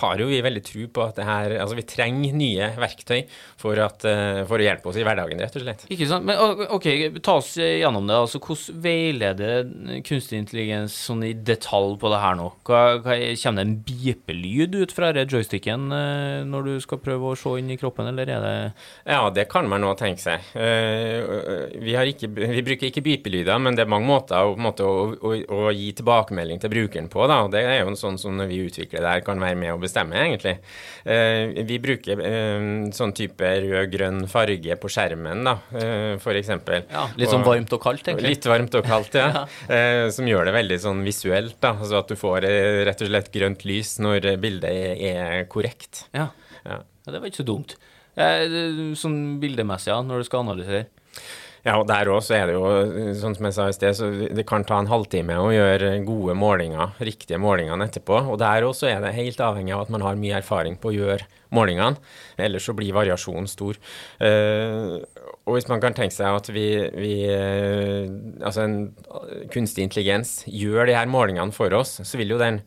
har 0.02 0.22
jo 0.22 0.30
vi 0.30 0.40
veldig 0.44 0.64
tro 0.64 0.86
på 0.96 1.04
at 1.04 1.18
det 1.20 1.28
her 1.28 1.58
Altså, 1.62 1.76
vi 1.76 1.84
trenger 1.88 2.36
nye 2.38 2.70
verktøy 2.80 3.26
for, 3.60 3.76
at, 3.84 4.06
eh, 4.08 4.42
for 4.48 4.62
å 4.62 4.64
hjelpe 4.64 4.88
oss 4.88 5.00
i 5.00 5.04
hverdagen, 5.06 5.42
rett 5.42 5.58
og 5.60 5.66
slett. 5.66 5.84
Ikke 5.92 6.08
sant? 6.08 6.26
Men 6.28 6.40
ok, 6.72 6.88
ta 7.24 7.36
oss 7.42 7.54
gjennom 7.60 8.08
det. 8.08 8.16
Altså, 8.16 8.40
Hvordan 8.42 8.80
veileder 8.84 9.68
kunstig 10.08 10.40
intelligens 10.40 10.96
sånn 11.10 11.26
i 11.28 11.34
detalj 11.36 11.98
på 12.02 12.12
det 12.14 12.22
her 12.24 12.38
nå? 12.40 12.48
Hva, 12.68 12.82
hva, 13.04 13.18
kommer 13.42 13.62
det 13.62 13.68
en 13.68 13.76
bipelyd 13.88 14.78
ut 14.80 14.96
fra 14.96 15.12
denne 15.12 15.30
joysticken 15.30 15.92
eh, 15.96 16.40
når 16.48 16.70
du 16.70 16.74
skal 16.84 17.02
prøve 17.04 17.34
å 17.34 17.40
se 17.40 17.58
inn 17.60 17.74
i 17.74 17.80
kroppen, 17.82 18.10
eller 18.14 18.32
er 18.32 18.46
det 18.46 18.56
Ja, 19.12 19.26
det 19.34 19.48
kan 19.52 19.68
man 19.70 19.84
nå 19.84 19.92
tenke 20.00 20.24
seg. 20.24 20.48
Eh, 20.56 21.76
vi, 21.82 21.96
har 21.98 22.08
ikke, 22.08 22.32
vi 22.32 22.64
bruker 22.66 22.90
ikke 22.90 23.06
bipelyder, 23.06 23.60
men 23.62 23.76
det 23.78 23.86
er 23.86 23.92
mange 23.92 24.08
måter, 24.10 24.40
å, 24.40 24.56
på 24.56 24.62
en 24.62 24.70
måte 24.70 24.88
å, 24.88 25.12
å, 25.20 25.36
å 25.68 25.76
gi 25.76 25.92
tilbakemelding 26.00 26.64
til 26.64 26.74
brukeren 26.74 27.12
på. 27.12 27.28
Da. 27.28 27.41
Og 27.46 27.52
Det 27.54 27.62
er 27.66 27.82
jo 27.82 27.94
sånn 28.00 28.18
som 28.22 28.36
når 28.38 28.50
vi 28.52 28.60
utvikler 28.66 29.04
det 29.04 29.14
her, 29.16 29.24
kan 29.26 29.42
være 29.42 29.58
med 29.60 29.74
å 29.74 29.80
bestemme, 29.82 30.18
egentlig. 30.18 30.58
Eh, 31.04 31.62
vi 31.68 31.80
bruker 31.84 32.22
eh, 32.26 32.68
sånn 32.96 33.14
type 33.18 33.52
rød-grønn 33.66 34.26
farge 34.32 34.78
på 34.82 34.92
skjermen, 34.92 35.44
da, 35.48 35.56
uh, 35.76 36.16
f.eks. 36.18 36.52
ja, 36.52 37.06
litt 37.20 37.32
sånn 37.32 37.46
varmt 37.46 37.74
og 37.76 37.82
kaldt, 37.84 38.08
egentlig? 38.08 38.36
Litt 38.36 38.50
varmt 38.50 38.78
og 38.78 38.88
kaldt, 38.88 39.18
ja. 39.22 39.46
Eh, 39.72 40.08
som 40.14 40.28
gjør 40.30 40.50
det 40.50 40.56
veldig 40.58 40.80
sånn 40.84 41.04
visuelt, 41.06 41.58
da. 41.64 41.74
Altså 41.78 42.02
at 42.02 42.12
du 42.12 42.18
får 42.20 42.48
eh, 42.50 42.82
rett 42.88 43.04
og 43.04 43.12
slett 43.12 43.32
grønt 43.34 43.66
lys 43.68 43.98
når 44.04 44.34
bildet 44.42 45.02
er, 45.12 45.46
korrekt. 45.52 46.06
Ja. 46.16 46.30
Ja. 46.62 46.82
ja, 46.82 47.12
det 47.12 47.20
var 47.20 47.30
ikke 47.30 47.42
så 47.42 47.48
dumt. 47.48 47.78
Eh, 48.20 48.94
sånn 49.00 49.22
bildemessig, 49.42 49.92
ja, 49.94 50.02
når 50.06 50.22
du 50.22 50.30
skal 50.30 50.46
analysere. 50.46 50.86
Ja, 51.62 51.76
og 51.78 51.86
der 51.90 52.10
òg 52.10 52.24
så 52.26 52.34
er 52.40 52.50
det 52.50 52.56
jo, 52.56 52.70
sånn 53.20 53.36
som 53.38 53.46
jeg 53.46 53.54
sa 53.54 53.68
i 53.70 53.76
sted, 53.76 53.94
så 53.98 54.08
det 54.34 54.46
kan 54.50 54.66
ta 54.66 54.80
en 54.82 54.90
halvtime 54.90 55.36
å 55.38 55.52
gjøre 55.54 55.92
gode 56.08 56.34
målinger, 56.38 56.96
riktige 57.06 57.38
målingene 57.42 57.86
etterpå. 57.86 58.18
Og 58.34 58.40
der 58.42 58.66
òg 58.66 58.82
er 58.90 59.04
det 59.04 59.14
helt 59.14 59.44
avhengig 59.46 59.76
av 59.76 59.86
at 59.86 59.94
man 59.94 60.06
har 60.06 60.18
mye 60.18 60.40
erfaring 60.40 60.80
på 60.82 60.90
å 60.90 60.96
gjøre 60.96 61.28
målingene. 61.54 62.02
Ellers 62.42 62.66
så 62.66 62.74
blir 62.78 62.96
variasjonen 62.98 63.50
stor. 63.52 63.78
Uh, 64.18 65.04
og 65.46 65.58
hvis 65.58 65.70
man 65.70 65.84
kan 65.84 65.94
tenke 65.98 66.16
seg 66.16 66.34
at 66.34 66.50
vi, 66.54 66.66
vi 66.96 67.14
uh, 67.28 68.08
Altså 68.46 68.64
en 68.64 68.76
kunstig 69.54 69.86
intelligens 69.86 70.42
gjør 70.48 70.88
de 70.90 70.96
her 70.98 71.10
målingene 71.12 71.54
for 71.54 71.74
oss, 71.78 72.00
så 72.08 72.18
vil 72.20 72.34
jo 72.34 72.42
den 72.42 72.62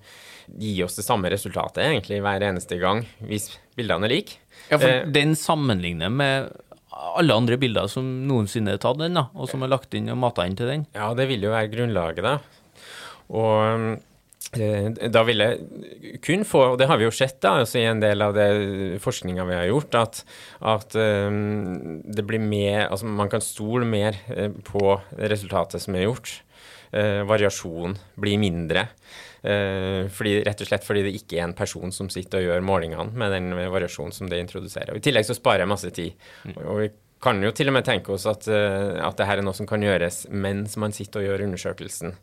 gi 0.60 0.76
oss 0.84 0.98
det 0.98 1.06
samme 1.06 1.30
resultatet 1.32 1.86
egentlig 1.86 2.20
hver 2.22 2.44
eneste 2.44 2.78
gang 2.80 3.02
hvis 3.24 3.48
bildene 3.78 4.08
er 4.08 4.12
like. 4.12 4.38
Ja, 4.68 4.78
for 4.78 4.88
Eh, 4.88 5.06
den 5.12 5.34
sammenligner 5.36 6.12
med 6.12 6.52
alle 6.94 7.34
andre 7.34 7.58
bilder 7.60 7.88
som 7.90 8.06
noensinne 8.28 8.76
er 8.76 8.82
tatt 8.82 9.00
den, 9.00 9.18
da, 9.18 9.26
og 9.34 9.50
som 9.50 9.64
er 9.64 9.72
lagt 9.72 9.94
inn 9.98 10.12
og 10.12 10.20
mata 10.22 10.46
inn 10.46 10.56
til 10.58 10.70
den. 10.70 10.86
Ja, 10.96 11.12
det 11.18 11.26
vil 11.30 11.44
jo 11.44 11.54
være 11.54 11.72
grunnlaget, 11.72 12.24
da. 12.24 12.34
Og 13.34 13.54
eh, 13.66 13.86
da 14.52 15.22
vil 15.26 15.42
jeg 15.42 16.18
kun 16.24 16.44
få, 16.46 16.60
og 16.72 16.78
det 16.78 16.86
har 16.90 17.00
vi 17.00 17.06
jo 17.06 17.14
sett 17.14 17.40
da, 17.42 17.56
altså 17.62 17.80
i 17.80 17.86
en 17.90 18.02
del 18.02 18.22
av 18.22 18.34
det 18.36 18.48
forskninga 19.02 19.46
vi 19.48 19.56
har 19.58 19.68
gjort, 19.70 19.98
at, 19.98 20.20
at 20.74 20.96
eh, 21.00 21.38
det 22.04 22.26
blir 22.28 22.42
mer, 22.42 22.86
altså 22.88 23.10
man 23.10 23.32
kan 23.32 23.44
stole 23.44 23.88
mer 23.88 24.18
eh, 24.34 24.50
på 24.66 24.98
resultatet 25.18 25.82
som 25.82 25.96
er 25.98 26.06
gjort. 26.08 26.36
Eh, 26.94 27.24
variasjon 27.26 27.96
blir 28.22 28.38
mindre. 28.38 28.86
Eh, 29.44 30.06
fordi, 30.08 30.38
rett 30.46 30.60
og 30.62 30.68
slett 30.68 30.86
fordi 30.86 31.02
det 31.04 31.16
ikke 31.18 31.40
er 31.40 31.48
en 31.48 31.56
person 31.56 31.90
som 31.92 32.06
sitter 32.12 32.40
og 32.40 32.46
gjør 32.46 32.62
målingene 32.64 33.18
med 33.18 33.34
den 33.34 33.50
variasjonen 33.72 34.14
som 34.14 34.30
det 34.30 34.38
introduserer. 34.40 34.94
Og 34.94 35.02
I 35.02 35.04
tillegg 35.04 35.26
så 35.26 35.36
sparer 35.36 35.64
jeg 35.64 35.72
masse 35.72 35.90
tid. 35.96 36.14
Og 36.62 36.84
vi 36.84 36.92
kan 37.24 37.40
jo 37.42 37.50
til 37.56 37.70
og 37.72 37.76
med 37.76 37.86
tenke 37.88 38.14
oss 38.14 38.28
at, 38.30 38.46
eh, 38.48 38.94
at 39.02 39.18
det 39.18 39.26
her 39.28 39.40
er 39.40 39.46
noe 39.46 39.56
som 39.56 39.68
kan 39.68 39.82
gjøres 39.82 40.26
mens 40.30 40.78
man 40.80 40.94
sitter 40.96 41.22
og 41.22 41.28
gjør 41.28 41.46
undersøkelsen. 41.48 42.14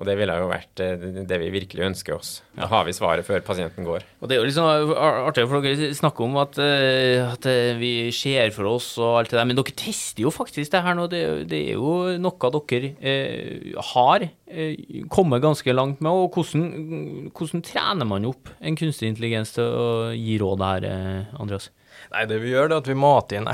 Og 0.00 0.06
det 0.08 0.14
ville 0.16 0.32
jo 0.32 0.46
vært 0.48 0.80
eh, 0.80 1.02
det 1.28 1.36
vi 1.42 1.50
virkelig 1.52 1.82
ønsker 1.90 2.14
oss. 2.16 2.28
Da 2.56 2.64
har 2.70 2.86
vi 2.86 2.94
svaret 2.96 3.26
før 3.26 3.42
pasienten 3.44 3.84
går. 3.84 4.06
Og 4.24 4.30
det 4.30 4.38
er 4.38 4.40
jo 4.40 4.46
liksom 4.48 4.94
artig, 4.96 5.44
for 5.50 5.60
dere 5.60 5.90
snakker 5.98 6.24
om 6.24 6.38
at, 6.40 6.56
eh, 6.64 7.20
at 7.26 7.44
eh, 7.50 7.74
vi 7.76 7.90
ser 8.16 8.48
for 8.56 8.70
oss 8.70 8.94
og 8.96 9.18
alt 9.18 9.34
det 9.34 9.36
der, 9.36 9.48
men 9.50 9.58
dere 9.60 9.74
tester 9.76 10.24
jo 10.24 10.32
faktisk 10.32 10.72
det 10.72 10.80
her 10.86 10.96
nå. 10.96 11.04
Det, 11.12 11.20
er 11.20 11.28
jo- 11.28 11.44
det 11.50 11.60
er 11.60 11.74
jo 11.76 11.92
noe 12.24 12.52
dere 12.70 12.94
eh, 12.96 13.74
har 13.92 14.24
eh, 14.24 15.04
kommet 15.12 15.44
ganske 15.44 15.76
langt 15.76 16.00
med. 16.00 16.10
Og 16.16 16.32
hvordan, 16.38 17.28
hvordan 17.36 17.66
trener 17.68 18.08
man 18.08 18.24
opp 18.32 18.48
en 18.56 18.80
kunstig 18.80 19.12
intelligens 19.12 19.52
til 19.58 19.68
å 19.68 19.90
gi 20.16 20.38
råd 20.40 20.64
her, 20.64 20.88
eh, 20.88 21.36
Andreas? 21.36 21.68
Nei, 22.14 22.24
det 22.24 22.40
vi 22.40 22.54
gjør, 22.54 22.70
er 22.72 22.78
at 22.80 22.88
vi 22.88 22.96
mater 22.96 23.36
inn 23.36 23.50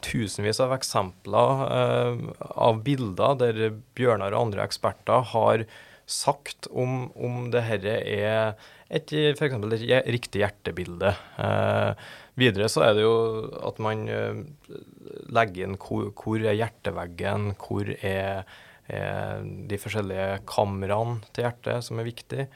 tusenvis 0.00 0.62
av 0.64 0.72
eksempler 0.78 1.62
eh, 1.68 2.24
av 2.56 2.80
bilder 2.86 3.36
der 3.44 3.74
Bjørnar 3.98 4.32
og 4.32 4.46
andre 4.48 4.64
eksperter 4.64 5.28
har 5.34 5.66
sagt 6.10 6.66
om, 6.70 7.10
om 7.14 7.46
det 7.52 7.62
her 7.66 7.86
er 7.90 8.56
et 8.90 9.12
f.eks. 9.38 9.54
et 9.54 10.10
riktig 10.10 10.42
hjertebilde. 10.42 11.12
Eh, 11.38 12.08
videre 12.40 12.68
så 12.72 12.84
er 12.88 12.96
det 12.98 13.04
jo 13.04 13.14
at 13.62 13.78
man 13.82 14.02
eh, 14.10 14.42
legger 15.30 15.68
inn 15.68 15.78
hvor, 15.78 16.10
hvor 16.18 16.42
er 16.42 16.58
hjerteveggen, 16.58 17.54
hvor 17.62 17.92
er, 17.94 18.42
er 18.90 19.46
de 19.70 19.78
forskjellige 19.78 20.42
kamrene 20.50 21.20
til 21.30 21.46
hjertet 21.46 21.86
som 21.86 22.02
er 22.02 22.10
viktig. 22.10 22.48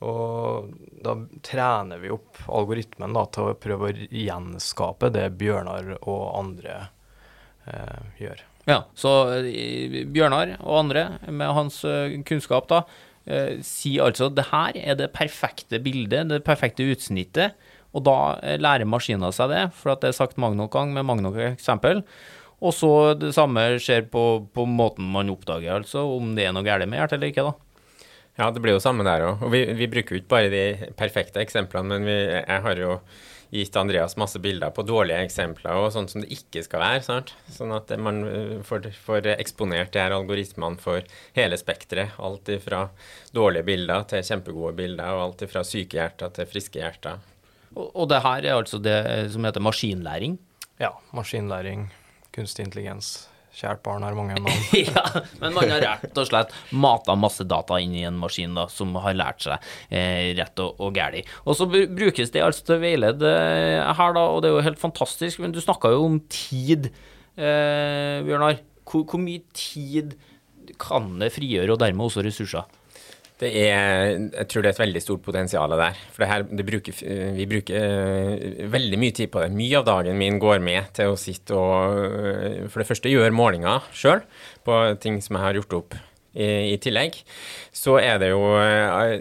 Og 0.00 0.70
da 1.04 1.14
trener 1.44 2.00
vi 2.00 2.12
opp 2.12 2.40
algoritmen 2.48 3.14
da, 3.14 3.26
til 3.28 3.50
å 3.50 3.58
prøve 3.60 3.90
å 3.90 4.06
gjenskape 4.08 5.12
det 5.12 5.26
Bjørnar 5.38 5.92
og 6.00 6.22
andre 6.40 6.78
eh, 7.68 8.08
gjør. 8.24 8.49
Ja, 8.68 8.82
så 8.98 9.12
eh, 9.40 10.02
Bjørnar 10.12 10.56
og 10.60 10.82
andre 10.82 11.06
med 11.28 11.54
hans 11.56 11.80
eh, 11.88 12.18
kunnskap 12.28 12.68
da, 12.70 12.82
eh, 13.24 13.60
sier 13.64 14.08
altså 14.08 14.28
at 14.28 14.36
det 14.36 14.48
her 14.50 14.80
er 14.80 14.98
det 15.00 15.12
perfekte 15.16 15.80
bildet, 15.82 16.28
det 16.32 16.42
perfekte 16.46 16.86
utsnittet, 16.92 17.56
og 17.96 18.04
da 18.06 18.18
lærer 18.60 18.86
maskinen 18.86 19.32
seg 19.34 19.50
det, 19.50 19.64
for 19.74 19.94
at 19.94 20.04
det 20.04 20.12
er 20.12 20.20
sagt 20.20 20.38
mange 20.38 20.60
nok 20.60 20.70
ganger 20.76 21.00
med 21.00 21.08
mange 21.08 21.24
nok 21.24 21.40
eksempel. 21.48 22.04
Og 22.60 22.74
så 22.76 22.90
det 23.18 23.32
samme 23.34 23.64
skjer 23.82 24.04
på, 24.12 24.44
på 24.54 24.66
måten 24.68 25.08
man 25.10 25.32
oppdager, 25.32 25.80
altså 25.80 26.04
om 26.12 26.36
det 26.36 26.46
er 26.46 26.54
noe 26.54 26.66
galt 26.66 26.86
med 26.86 27.00
hjertet 27.00 27.18
eller 27.18 27.32
ikke, 27.32 27.48
da. 27.48 27.96
Ja, 28.38 28.52
det 28.54 28.62
blir 28.62 28.76
jo 28.76 28.82
samme 28.82 29.04
der 29.04 29.24
òg. 29.26 29.42
Og 29.44 29.50
vi, 29.52 29.64
vi 29.76 29.88
bruker 29.90 30.14
jo 30.14 30.20
ikke 30.22 30.30
bare 30.30 30.52
de 30.52 30.92
perfekte 30.96 31.42
eksemplene, 31.42 31.96
men 31.96 32.06
vi, 32.06 32.16
jeg 32.38 32.62
har 32.66 32.78
jo 32.78 33.00
gitt 33.50 33.76
Andreas 33.76 34.16
masse 34.20 34.38
bilder 34.42 34.70
på 34.74 34.84
dårlige 34.86 35.24
eksempler 35.26 35.78
og 35.78 35.90
sånt 35.94 36.12
som 36.12 36.22
det 36.22 36.30
ikke 36.34 36.62
skal 36.66 36.82
være. 36.84 37.02
sant? 37.06 37.32
Sånn 37.50 37.74
at 37.74 37.90
man 37.98 38.22
eh, 38.28 38.58
får, 38.66 38.90
får 39.04 39.32
eksponert 39.36 39.92
de 39.94 40.02
her 40.02 40.14
algoritmene 40.16 40.80
for 40.80 41.06
hele 41.38 41.58
spekteret. 41.60 42.18
Alt 42.18 42.50
fra 42.64 42.86
dårlige 43.34 43.66
bilder 43.66 44.06
til 44.10 44.26
kjempegode 44.26 44.74
bilder, 44.78 45.16
og 45.16 45.24
alt 45.28 45.46
fra 45.50 45.64
syke 45.66 45.98
hjerter 45.98 46.34
til 46.36 46.50
friske 46.50 46.82
hjerter. 46.82 47.22
Og, 47.74 47.90
og 47.94 48.08
det 48.10 48.22
her 48.26 48.46
er 48.46 48.58
altså 48.58 48.80
det 48.82 49.00
som 49.34 49.46
heter 49.46 49.62
maskinlæring. 49.62 50.38
Ja, 50.80 50.94
maskinlæring, 51.14 51.90
kunstig 52.34 52.66
intelligens. 52.66 53.29
Kjært 53.60 53.82
barn 53.84 54.04
har 54.06 54.16
mange 54.16 54.38
navn. 54.40 54.62
ja, 54.72 55.04
men 55.42 55.52
man 55.56 55.68
har 55.68 55.82
rett 55.84 56.16
og 56.22 56.28
slett 56.28 56.54
mata 56.72 57.16
masse 57.18 57.44
data 57.44 57.76
inn 57.82 57.92
i 57.98 58.06
en 58.08 58.16
maskin 58.20 58.56
da, 58.56 58.64
som 58.72 58.94
har 59.04 59.16
lært 59.18 59.44
seg 59.44 59.70
eh, 59.92 60.32
rett 60.38 60.62
og, 60.64 60.80
og 60.80 60.94
galt. 60.96 61.28
Og 61.44 61.58
så 61.58 61.68
brukes 61.68 62.32
det 62.32 62.44
altså 62.46 62.64
til 62.64 62.78
å 62.78 62.82
veilede 62.86 63.30
eh, 63.36 63.92
her, 64.00 64.16
da, 64.16 64.24
og 64.32 64.40
det 64.40 64.50
er 64.50 64.56
jo 64.56 64.66
helt 64.70 64.80
fantastisk. 64.80 65.42
Men 65.44 65.52
du 65.52 65.60
snakka 65.60 65.92
jo 65.92 66.06
om 66.08 66.18
tid, 66.32 66.88
eh, 67.36 68.20
Bjørnar. 68.24 68.62
Hvor, 68.90 69.04
hvor 69.06 69.20
mye 69.22 69.44
tid 69.54 70.16
kan 70.80 71.12
det 71.20 71.32
frigjøre, 71.34 71.74
og 71.74 71.82
dermed 71.82 72.08
også 72.08 72.24
ressurser? 72.26 72.79
Det 73.40 73.48
er, 73.56 74.18
jeg 74.34 74.48
tror 74.52 74.64
det 74.64 74.68
er 74.68 74.74
et 74.74 74.82
veldig 74.82 75.00
stort 75.00 75.22
potensial 75.24 75.72
der. 75.72 75.96
For 76.12 76.24
det 76.24 76.28
her, 76.28 76.44
det 76.44 76.66
bruker, 76.68 76.98
vi 77.38 77.46
bruker 77.48 77.80
uh, 77.80 78.66
veldig 78.74 78.98
mye 79.00 79.16
tid 79.16 79.32
på 79.32 79.40
det. 79.40 79.48
Mye 79.56 79.80
av 79.80 79.86
dagen 79.88 80.20
min 80.20 80.36
går 80.42 80.60
med 80.64 80.92
til 80.96 81.14
å 81.14 81.18
sitte 81.20 81.56
og 81.56 81.96
uh, 81.96 82.68
for 82.68 82.82
det 82.82 82.88
første 82.90 83.12
gjøre 83.12 83.32
målinger 83.32 83.86
sjøl 83.96 84.20
på 84.66 84.76
ting 85.00 85.22
som 85.24 85.38
jeg 85.38 85.46
har 85.46 85.60
gjort 85.60 85.76
opp 85.78 85.96
i, 86.36 86.74
i 86.74 86.76
tillegg. 86.84 87.16
Så 87.72 87.96
er 88.02 88.20
det 88.20 88.28
jo 88.34 88.42
uh, 88.60 89.16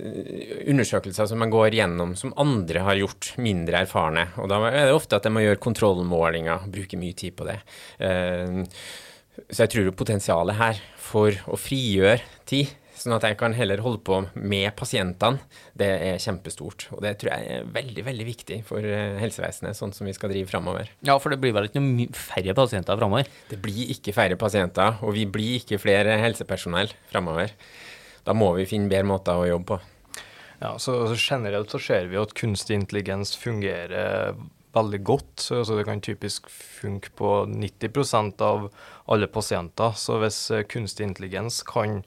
undersøkelser 0.67 1.31
som 1.31 1.39
man 1.39 1.55
går 1.55 1.79
gjennom 1.79 2.17
som 2.19 2.35
andre 2.43 2.83
har 2.89 2.99
gjort, 2.99 3.31
mindre 3.39 3.85
erfarne. 3.85 4.27
Og 4.43 4.51
da 4.51 4.59
er 4.67 4.89
det 4.89 4.97
ofte 4.97 5.15
at 5.15 5.29
jeg 5.29 5.37
må 5.37 5.45
gjøre 5.45 5.63
kontrollmålinger, 5.63 6.67
bruke 6.75 6.99
mye 6.99 7.15
tid 7.15 7.39
på 7.39 7.47
det. 7.47 7.61
så 9.47 9.63
jeg 9.63 9.71
tror 9.71 9.95
potensialet 9.95 10.59
her 10.59 10.83
for 10.99 11.39
å 11.47 11.55
frigjøre 11.55 12.19
tid 12.49 12.75
Sånn 12.99 13.15
at 13.15 13.23
jeg 13.23 13.37
kan 13.39 13.53
heller 13.55 13.79
holde 13.79 14.01
på 14.03 14.17
med 14.35 14.73
pasientene. 14.75 15.39
Det 15.77 15.87
er 15.87 16.19
kjempestort. 16.19 16.89
Og 16.95 17.03
det 17.05 17.13
tror 17.21 17.31
jeg 17.31 17.53
er 17.55 17.69
veldig, 17.77 18.03
veldig 18.09 18.25
viktig 18.27 18.57
for 18.67 18.83
eh, 18.83 19.15
helsevesenet, 19.21 19.77
sånn 19.77 19.93
som 19.95 20.09
vi 20.09 20.15
skal 20.17 20.33
drive 20.33 20.51
framover. 20.51 20.91
Ja, 21.07 21.15
for 21.21 21.31
det 21.31 21.39
blir 21.39 21.55
vel 21.55 21.69
ikke 21.69 21.83
noe 21.83 22.09
færre 22.17 22.55
pasienter 22.57 22.99
framover? 22.99 23.31
Det 23.51 23.61
blir 23.63 23.93
ikke 23.95 24.15
færre 24.17 24.39
pasienter, 24.39 24.99
og 25.05 25.15
vi 25.15 25.23
blir 25.31 25.61
ikke 25.61 25.79
flere 25.79 26.19
helsepersonell 26.19 26.91
framover. 27.13 27.55
Da 28.27 28.35
må 28.35 28.51
vi 28.59 28.67
finne 28.67 28.91
bedre 28.91 29.07
måter 29.07 29.39
å 29.39 29.47
jobbe 29.47 29.77
på. 29.77 29.81
Ja, 30.59 30.75
så, 30.75 30.99
så 31.07 31.15
Generelt 31.15 31.71
så 31.71 31.79
ser 31.79 32.11
vi 32.11 32.19
at 32.19 32.35
kunstig 32.35 32.75
intelligens 32.75 33.31
fungerer 33.39 34.35
veldig 34.75 35.03
godt. 35.07 35.35
Så 35.39 35.63
det 35.63 35.85
kan 35.87 36.01
typisk 36.03 36.49
funke 36.51 37.15
på 37.15 37.45
90% 37.49 38.43
av 38.43 38.67
alle 39.07 39.29
pasienter. 39.31 39.95
Så 39.95 40.19
hvis 40.23 40.49
eh, 40.51 40.67
kunstig 40.67 41.07
intelligens 41.07 41.63
kan 41.67 42.03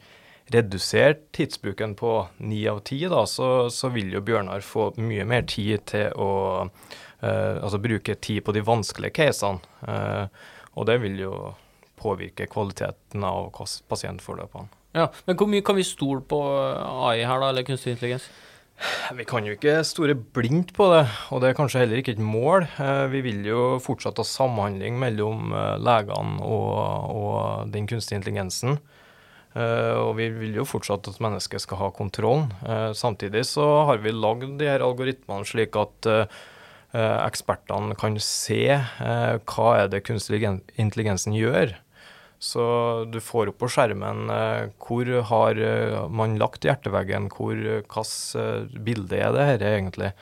redusere 0.51 1.15
tidsbruken 1.33 1.95
på 1.95 2.27
ni 2.39 2.67
av 2.69 2.83
ti, 2.87 3.01
så, 3.27 3.71
så, 3.71 3.89
vil 3.95 4.13
jo 4.13 4.23
Bjørnar 4.25 4.65
få 4.67 4.91
mye 5.01 5.25
mer 5.29 5.47
tid 5.49 5.85
til 5.93 6.13
å 6.19 6.31
uh, 6.67 7.55
altså 7.63 7.81
bruke 7.83 8.17
tid 8.21 8.43
på 8.45 8.55
de 8.57 8.65
vanskelige 8.67 9.17
casene. 9.21 9.63
Uh, 9.87 10.27
og 10.75 10.89
det 10.89 10.99
vil 11.03 11.19
jo 11.21 11.35
påvirke 12.01 12.49
kvaliteten 12.51 13.25
av 13.25 13.53
pasientforløpene. 13.89 14.71
Ja, 14.93 15.09
Men 15.25 15.37
hvor 15.41 15.49
mye 15.49 15.65
kan 15.65 15.79
vi 15.79 15.85
stole 15.89 16.21
på 16.29 16.39
AI 16.43 17.23
her, 17.25 17.39
da, 17.41 17.53
eller 17.53 17.65
kunstig 17.65 17.95
intelligens? 17.95 18.27
Vi 19.15 19.25
kan 19.29 19.47
jo 19.47 19.55
ikke 19.55 19.77
store 19.87 20.17
blindt 20.17 20.73
på 20.75 20.89
det, 20.91 21.05
og 21.31 21.41
det 21.41 21.53
er 21.53 21.57
kanskje 21.57 21.85
heller 21.85 22.01
ikke 22.01 22.17
et 22.17 22.25
mål. 22.25 22.67
Eh, 22.83 23.05
vi 23.13 23.21
vil 23.25 23.45
jo 23.47 23.61
fortsatt 23.85 24.19
ha 24.19 24.25
samhandling 24.27 24.99
mellom 24.99 25.55
legene 25.79 26.43
og, 26.43 27.13
og 27.15 27.71
den 27.73 27.87
kunstige 27.87 28.19
intelligensen. 28.19 28.81
Uh, 29.53 30.09
og 30.09 30.15
vi 30.17 30.31
vil 30.33 30.57
jo 30.57 30.65
fortsatt 30.65 31.11
at 31.11 31.21
mennesket 31.21 31.65
skal 31.67 31.81
ha 31.83 31.91
kontrollen. 31.93 32.49
Uh, 32.65 32.91
samtidig 32.97 33.45
så 33.51 33.67
har 33.91 34.01
vi 34.01 34.15
lagd 34.17 34.57
de 34.61 34.71
her 34.71 34.85
algoritmene 34.85 35.45
slik 35.49 35.77
at 35.77 36.09
uh, 36.09 36.41
ekspertene 36.93 37.97
kan 37.97 38.19
se 38.21 38.67
hva 38.69 39.69
er 39.79 39.87
det 39.89 40.03
kunstig 40.05 40.43
intelligensen 40.45 41.33
gjør. 41.33 41.73
Så 42.37 42.65
du 43.09 43.17
får 43.23 43.49
opp 43.49 43.63
på 43.63 43.71
skjermen 43.73 44.29
hvor 44.77 45.09
har 45.31 45.61
man 46.13 46.37
lagt 46.37 46.69
hjerteveggen, 46.69 47.31
hvor 47.33 47.57
hvilket 47.57 48.77
bilde 48.85 49.23
er 49.25 49.33
det 49.33 49.49
her 49.49 49.65
egentlig. 49.71 50.13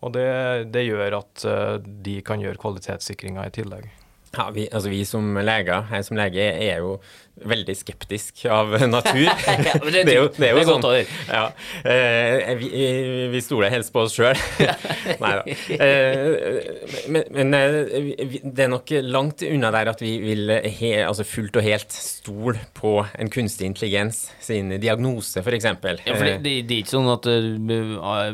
Og 0.00 0.14
det, 0.16 0.26
det 0.72 0.86
gjør 0.86 1.18
at 1.20 1.44
de 1.84 2.16
kan 2.24 2.40
gjøre 2.40 2.62
kvalitetssikringa 2.64 3.44
i 3.50 3.52
tillegg. 3.58 3.92
Ja, 4.36 4.48
vi, 4.56 4.66
altså 4.72 4.90
vi 4.92 5.04
som 5.08 5.36
leger, 5.36 5.84
jeg 5.92 6.04
som 6.08 6.18
lege 6.18 6.48
er 6.48 6.80
jo 6.80 6.96
veldig 7.44 7.74
skeptisk 7.76 8.44
av 8.50 8.72
natur. 8.88 9.26
ja, 9.46 9.74
det, 9.82 10.04
det, 10.06 10.14
er 10.14 10.20
jo, 10.20 10.28
det 10.36 10.48
er 10.48 10.54
jo 10.54 10.60
det 10.60 10.62
er 10.62 10.70
sånn. 10.70 10.86
Ja, 11.28 11.44
eh, 11.84 12.52
vi, 12.60 12.70
vi 13.32 13.42
stoler 13.44 13.72
helst 13.74 13.92
på 13.94 14.04
oss 14.06 14.16
sjøl. 14.16 14.38
Nei 15.20 15.32
da. 15.38 15.42
Eh, 15.76 17.02
men, 17.12 17.28
men 17.34 17.56
eh, 17.58 18.40
det 18.42 18.66
er 18.66 18.72
nok 18.72 18.92
langt 19.04 19.44
unna 19.46 19.72
der 19.74 19.92
at 19.92 20.02
vi 20.04 20.16
vil 20.22 20.54
he, 20.64 20.94
altså 21.04 21.26
fullt 21.28 21.58
og 21.60 21.66
helt 21.66 21.92
stole 21.92 22.60
på 22.76 22.98
en 23.16 23.32
kunstig 23.32 23.68
intelligens 23.68 24.26
sin 24.42 24.72
diagnose, 24.80 25.42
f.eks. 25.42 25.66
Ja, 25.66 25.76
for 26.16 26.24
det, 26.24 26.38
det, 26.44 26.62
er 26.62 26.80
ikke 26.80 26.94
sånn 26.94 27.10
at 27.12 27.28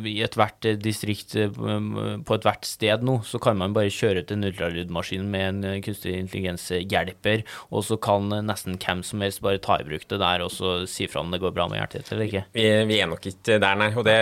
i 0.08 0.16
ethvert 0.24 0.68
distrikt 0.82 1.34
på 1.34 2.36
ethvert 2.36 2.68
sted 2.68 3.04
nå, 3.06 3.18
så 3.26 3.40
kan 3.42 3.58
man 3.58 3.74
bare 3.76 3.92
kjøre 3.92 4.24
til 4.26 4.38
en 4.38 4.50
ultralydmaskin 4.50 5.26
med 5.32 5.48
en 5.48 5.84
kunstig 5.84 6.14
intelligens-hjelper, 6.18 7.44
og 7.72 7.86
så 7.86 7.98
kan 8.02 8.30
nesten 8.46 8.78
hvem 8.82 8.91
hvem 8.92 9.02
som 9.06 9.22
helst 9.24 9.42
bare 9.44 9.60
ta 9.62 9.78
i 9.80 9.86
bruk 9.86 10.04
det 10.10 10.18
der 10.20 10.44
og 10.44 10.52
så 10.52 10.74
si 10.90 11.08
fra 11.10 11.22
om 11.22 11.32
det 11.32 11.40
går 11.42 11.54
bra 11.56 11.66
med 11.70 11.80
hjertet 11.80 12.12
eller 12.12 12.28
ikke? 12.28 12.44
Vi, 12.54 12.66
vi, 12.88 12.98
er 13.00 13.10
nok 13.10 13.26
ikke 13.32 13.58
der, 13.62 13.78
nei. 13.80 13.90
Og 13.96 14.06
det, 14.06 14.16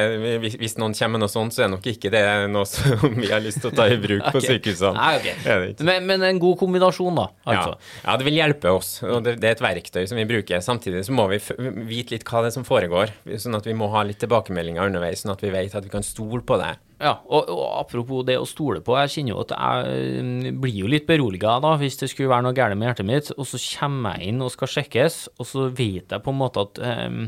hvis 0.60 0.76
noen 0.80 0.94
kommer 0.96 1.18
med 1.18 1.24
noe 1.24 1.32
sånt, 1.32 1.56
så 1.56 1.66
er 1.66 1.72
nok 1.72 1.86
ikke 1.90 2.12
det 2.12 2.22
noe 2.52 2.66
som 2.68 3.16
vi 3.16 3.30
har 3.30 3.42
lyst 3.42 3.62
til 3.64 3.72
å 3.72 3.76
ta 3.76 3.88
i 3.90 3.98
bruk 4.00 4.22
okay. 4.24 4.34
på 4.36 4.44
sykehusene. 4.46 4.94
Nei, 4.96 5.14
okay. 5.20 5.72
men, 5.86 6.06
men, 6.08 6.26
en 6.30 6.42
god 6.42 6.58
kombinasjon, 6.60 7.18
da? 7.18 7.26
Altså. 7.44 7.74
Ja. 7.76 8.02
ja. 8.04 8.18
det 8.20 8.28
vil 8.28 8.38
hjelpe 8.40 8.74
oss. 8.76 8.92
og 9.06 9.24
det, 9.26 9.38
det, 9.42 9.50
er 9.50 9.58
et 9.58 9.64
verktøy 9.64 10.04
som 10.10 10.20
vi 10.20 10.28
bruker. 10.30 10.62
Samtidig 10.64 11.04
så 11.08 11.16
må 11.16 11.26
vi 11.32 11.40
vite 11.90 12.16
litt 12.16 12.28
hva 12.28 12.44
det 12.44 12.52
er 12.52 12.58
som 12.60 12.68
foregår, 12.68 13.14
sånn 13.40 13.58
at 13.58 13.66
vi 13.66 13.76
må 13.76 13.90
ha 13.94 14.04
litt 14.06 14.20
tilbakemeldinger 14.22 14.92
underveis, 14.92 15.24
sånn 15.24 15.34
at 15.34 15.44
vi 15.44 15.52
vet 15.54 15.76
at 15.76 15.86
vi 15.86 15.92
kan 15.92 16.06
stole 16.06 16.44
på 16.46 16.60
det. 16.60 16.74
Ja, 17.00 17.14
og, 17.32 17.48
og, 17.48 17.62
apropos 17.80 18.26
det 18.28 18.34
å 18.36 18.44
stole 18.44 18.82
på, 18.84 18.92
jeg 19.00 19.12
kjenner 19.14 19.32
jo 19.32 19.40
at 19.40 19.54
jeg 19.56 20.20
mm, 20.20 20.58
blir 20.60 20.82
jo 20.82 20.90
litt 20.92 21.06
beroliga 21.08 21.54
da, 21.64 21.72
hvis 21.80 21.96
det 22.02 22.10
skulle 22.12 22.28
være 22.28 22.44
noe 22.44 22.56
galt 22.56 22.76
med 22.76 22.90
hjertet 22.90 23.08
mitt, 23.08 23.30
og 23.38 23.48
så 23.48 23.60
kommer 23.78 24.18
jeg 24.18 24.34
inn 24.34 24.44
og 24.44 24.52
skal 24.52 24.68
sjekkes, 24.74 25.16
og 25.40 25.48
så 25.48 25.64
vet 25.72 26.12
jeg 26.12 26.24
på 26.26 26.34
en 26.34 26.38
måte 26.42 26.66
at 26.66 26.82
um, 26.84 27.24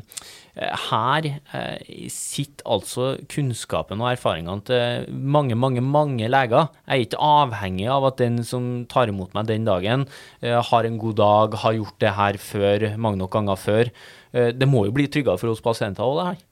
her 0.91 1.31
uh, 1.55 2.05
sitter 2.13 2.69
altså 2.69 3.09
kunnskapen 3.33 4.05
og 4.05 4.11
erfaringene 4.11 4.69
til 4.69 5.09
mange, 5.17 5.57
mange, 5.57 5.81
mange 5.81 6.29
leger. 6.29 6.69
Jeg 6.85 6.93
er 6.93 7.09
ikke 7.09 7.25
avhengig 7.33 7.89
av 7.97 8.11
at 8.11 8.21
den 8.21 8.43
som 8.45 8.71
tar 8.93 9.09
imot 9.09 9.33
meg 9.33 9.49
den 9.49 9.65
dagen, 9.65 10.05
uh, 10.45 10.61
har 10.69 10.85
en 10.85 11.01
god 11.01 11.21
dag, 11.25 11.61
har 11.65 11.81
gjort 11.81 12.01
det 12.05 12.17
her 12.21 12.45
før, 12.45 12.91
mange 13.01 13.25
nok 13.25 13.33
ganger 13.41 13.65
før. 13.65 13.97
Uh, 14.37 14.51
det 14.53 14.69
må 14.69 14.85
jo 14.85 14.97
bli 15.01 15.09
tryggere 15.09 15.41
for 15.41 15.57
oss 15.57 15.65
pasienter 15.65 16.05
òg, 16.05 16.19
det 16.21 16.33
her. 16.35 16.49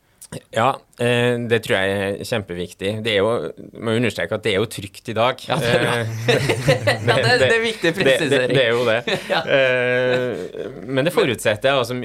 Ja, 0.55 0.69
eh, 1.03 1.35
det 1.51 1.59
tror 1.65 1.81
jeg 1.81 1.95
er 1.95 2.29
kjempeviktig. 2.29 2.91
Det 3.03 3.17
er 3.17 3.25
jo, 3.25 3.31
må 3.83 3.97
understreke 3.99 4.37
at 4.37 4.45
det 4.45 4.53
er 4.53 4.61
jo 4.61 4.69
trygt 4.71 5.11
i 5.11 5.15
dag. 5.17 5.43
Ja, 5.49 5.57
det, 5.59 5.71
er, 5.75 6.03
eh, 6.05 6.13
det, 6.29 6.95
ja, 7.03 7.17
det, 7.17 7.33
det 7.43 7.49
er 7.57 7.65
viktig 7.65 7.93
presisering. 7.97 8.55
Det, 8.55 8.63
er 8.63 8.71
jo 8.71 8.85
det. 8.87 9.01
Ja. 9.31 9.41
Eh, 9.43 10.71
men 10.87 11.07
det 11.07 11.15
forutsetter 11.15 11.75
altså 11.75 11.97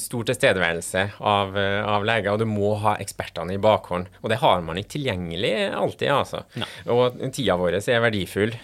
stor 0.00 0.26
tilstedeværelse 0.28 1.04
av, 1.20 1.56
av 1.60 2.04
leger, 2.08 2.32
og 2.32 2.40
du 2.40 2.48
må 2.48 2.72
ha 2.80 2.96
ekspertene 3.00 3.56
i 3.56 3.60
bakhånd. 3.60 4.08
Og 4.24 4.32
det 4.32 4.40
har 4.40 4.64
man 4.64 4.80
ikke 4.80 4.96
tilgjengelig 4.96 5.54
alltid, 5.76 6.08
altså. 6.16 6.44
Og 6.88 7.20
tida 7.36 7.56
vår 7.60 7.82
er 7.82 8.04
verdifull. 8.04 8.56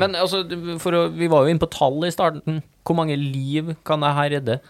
Men 0.00 0.16
altså, 0.16 0.42
å, 0.48 1.06
vi 1.12 1.28
var 1.28 1.44
jo 1.44 1.52
inne 1.52 1.60
på 1.60 1.72
tall 1.72 2.08
i 2.08 2.12
starten. 2.14 2.62
Hvor 2.82 2.98
mange 2.98 3.16
liv 3.16 3.74
kan 3.86 4.02
jeg 4.02 4.18
her 4.18 4.32
redde? 4.38 4.58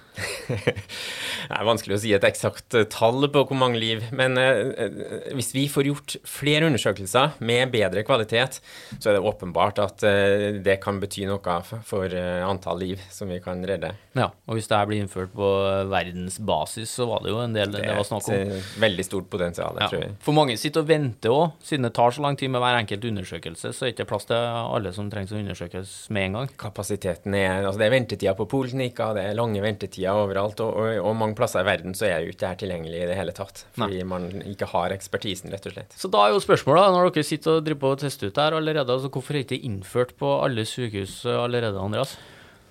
Det 1.43 1.59
er 1.59 1.67
vanskelig 1.67 1.97
å 1.97 2.01
si 2.01 2.13
et 2.15 2.25
eksakt 2.25 2.77
eh, 2.79 2.87
tall 2.91 3.27
på 3.33 3.43
hvor 3.49 3.59
mange 3.59 3.81
liv, 3.81 4.05
men 4.15 4.39
eh, 4.41 4.61
eh, 4.85 5.33
hvis 5.37 5.51
vi 5.53 5.65
får 5.71 5.89
gjort 5.89 6.15
flere 6.29 6.69
undersøkelser 6.69 7.35
med 7.45 7.73
bedre 7.75 8.05
kvalitet, 8.07 8.61
så 8.95 9.11
er 9.11 9.19
det 9.19 9.25
åpenbart 9.27 9.81
at 9.83 10.05
eh, 10.07 10.61
det 10.65 10.79
kan 10.85 11.01
bety 11.03 11.27
noe 11.29 11.57
for 11.89 12.07
eh, 12.09 12.41
antall 12.47 12.81
liv 12.85 13.03
som 13.13 13.33
vi 13.33 13.41
kan 13.43 13.61
redde. 13.69 13.93
Ja, 14.17 14.31
og 14.47 14.57
hvis 14.57 14.71
det 14.71 14.79
her 14.79 14.89
blir 14.89 15.03
innført 15.03 15.35
på 15.37 15.51
verdensbasis, 15.93 16.95
så 16.95 17.09
var 17.11 17.25
det 17.25 17.35
jo 17.35 17.43
en 17.43 17.57
del 17.57 17.75
det, 17.75 17.85
det 17.89 17.99
var 17.99 18.09
snakk 18.09 18.29
om. 18.29 18.33
Det 18.33 18.41
er 18.41 18.63
et 18.63 18.79
veldig 18.87 19.09
stort 19.09 19.29
potensial, 19.33 19.81
ja. 19.83 19.91
tror 19.93 20.07
jeg. 20.07 20.17
For 20.25 20.37
mange 20.37 20.57
sitter 20.61 20.85
og 20.85 20.93
venter 20.93 21.37
òg, 21.37 21.59
siden 21.65 21.89
det 21.89 21.95
tar 21.99 22.17
så 22.17 22.25
lang 22.25 22.39
tid 22.41 22.53
med 22.55 22.65
hver 22.65 22.79
enkelt 22.81 23.09
undersøkelse, 23.13 23.73
så 23.73 23.85
er 23.85 23.91
det 23.91 23.97
ikke 23.97 24.09
plass 24.15 24.29
til 24.31 24.39
alle 24.39 24.95
som 24.95 25.11
trengs 25.13 25.35
å 25.35 25.41
undersøkes 25.41 25.97
med 26.15 26.31
en 26.31 26.41
gang. 26.41 26.55
Kapasiteten 26.61 27.37
er 27.39 27.51
Altså, 27.63 27.79
det 27.79 27.87
er 27.87 27.95
ventetider 28.03 28.37
på 28.39 28.49
poliklinikker, 28.51 29.15
det 29.17 29.25
er 29.31 29.39
lange 29.39 29.63
ventetider 29.65 30.19
overalt, 30.25 30.61
og, 30.65 30.75
og, 30.83 30.99
og 31.03 31.17
mange 31.19 31.39
plasser 31.39 31.65
i 31.65 31.69
verden 31.71 31.97
så 31.99 32.09
er 32.11 32.27
jo 32.27 32.33
ikke 32.35 32.43
dette 32.45 32.65
tilgjengelig 32.65 33.01
i 33.01 33.09
det 33.13 33.17
hele 33.19 33.37
tatt. 33.37 33.65
Fordi 33.79 34.03
Nei. 34.03 34.11
man 34.13 34.29
ikke 34.43 34.69
har 34.75 34.95
ekspertisen, 34.95 35.53
rett 35.55 35.71
og 35.71 35.77
slett. 35.77 35.97
Så 35.99 36.11
da 36.13 36.27
er 36.27 36.35
jo 36.37 36.45
spørsmålet, 36.45 36.93
når 36.93 37.11
dere 37.11 37.31
sitter 37.31 37.59
og 37.59 37.67
driver 37.67 37.83
på 37.87 37.97
og 37.97 38.05
tester 38.05 38.29
ut 38.29 38.43
her 38.43 38.59
allerede, 38.59 38.99
altså 38.99 39.13
hvorfor 39.13 39.35
er 39.39 39.43
det 39.43 39.59
ikke 39.59 39.71
innført 39.71 40.15
på 40.21 40.37
alle 40.43 40.67
sykehus 40.69 41.23
allerede, 41.33 41.81
Andreas? 41.81 42.17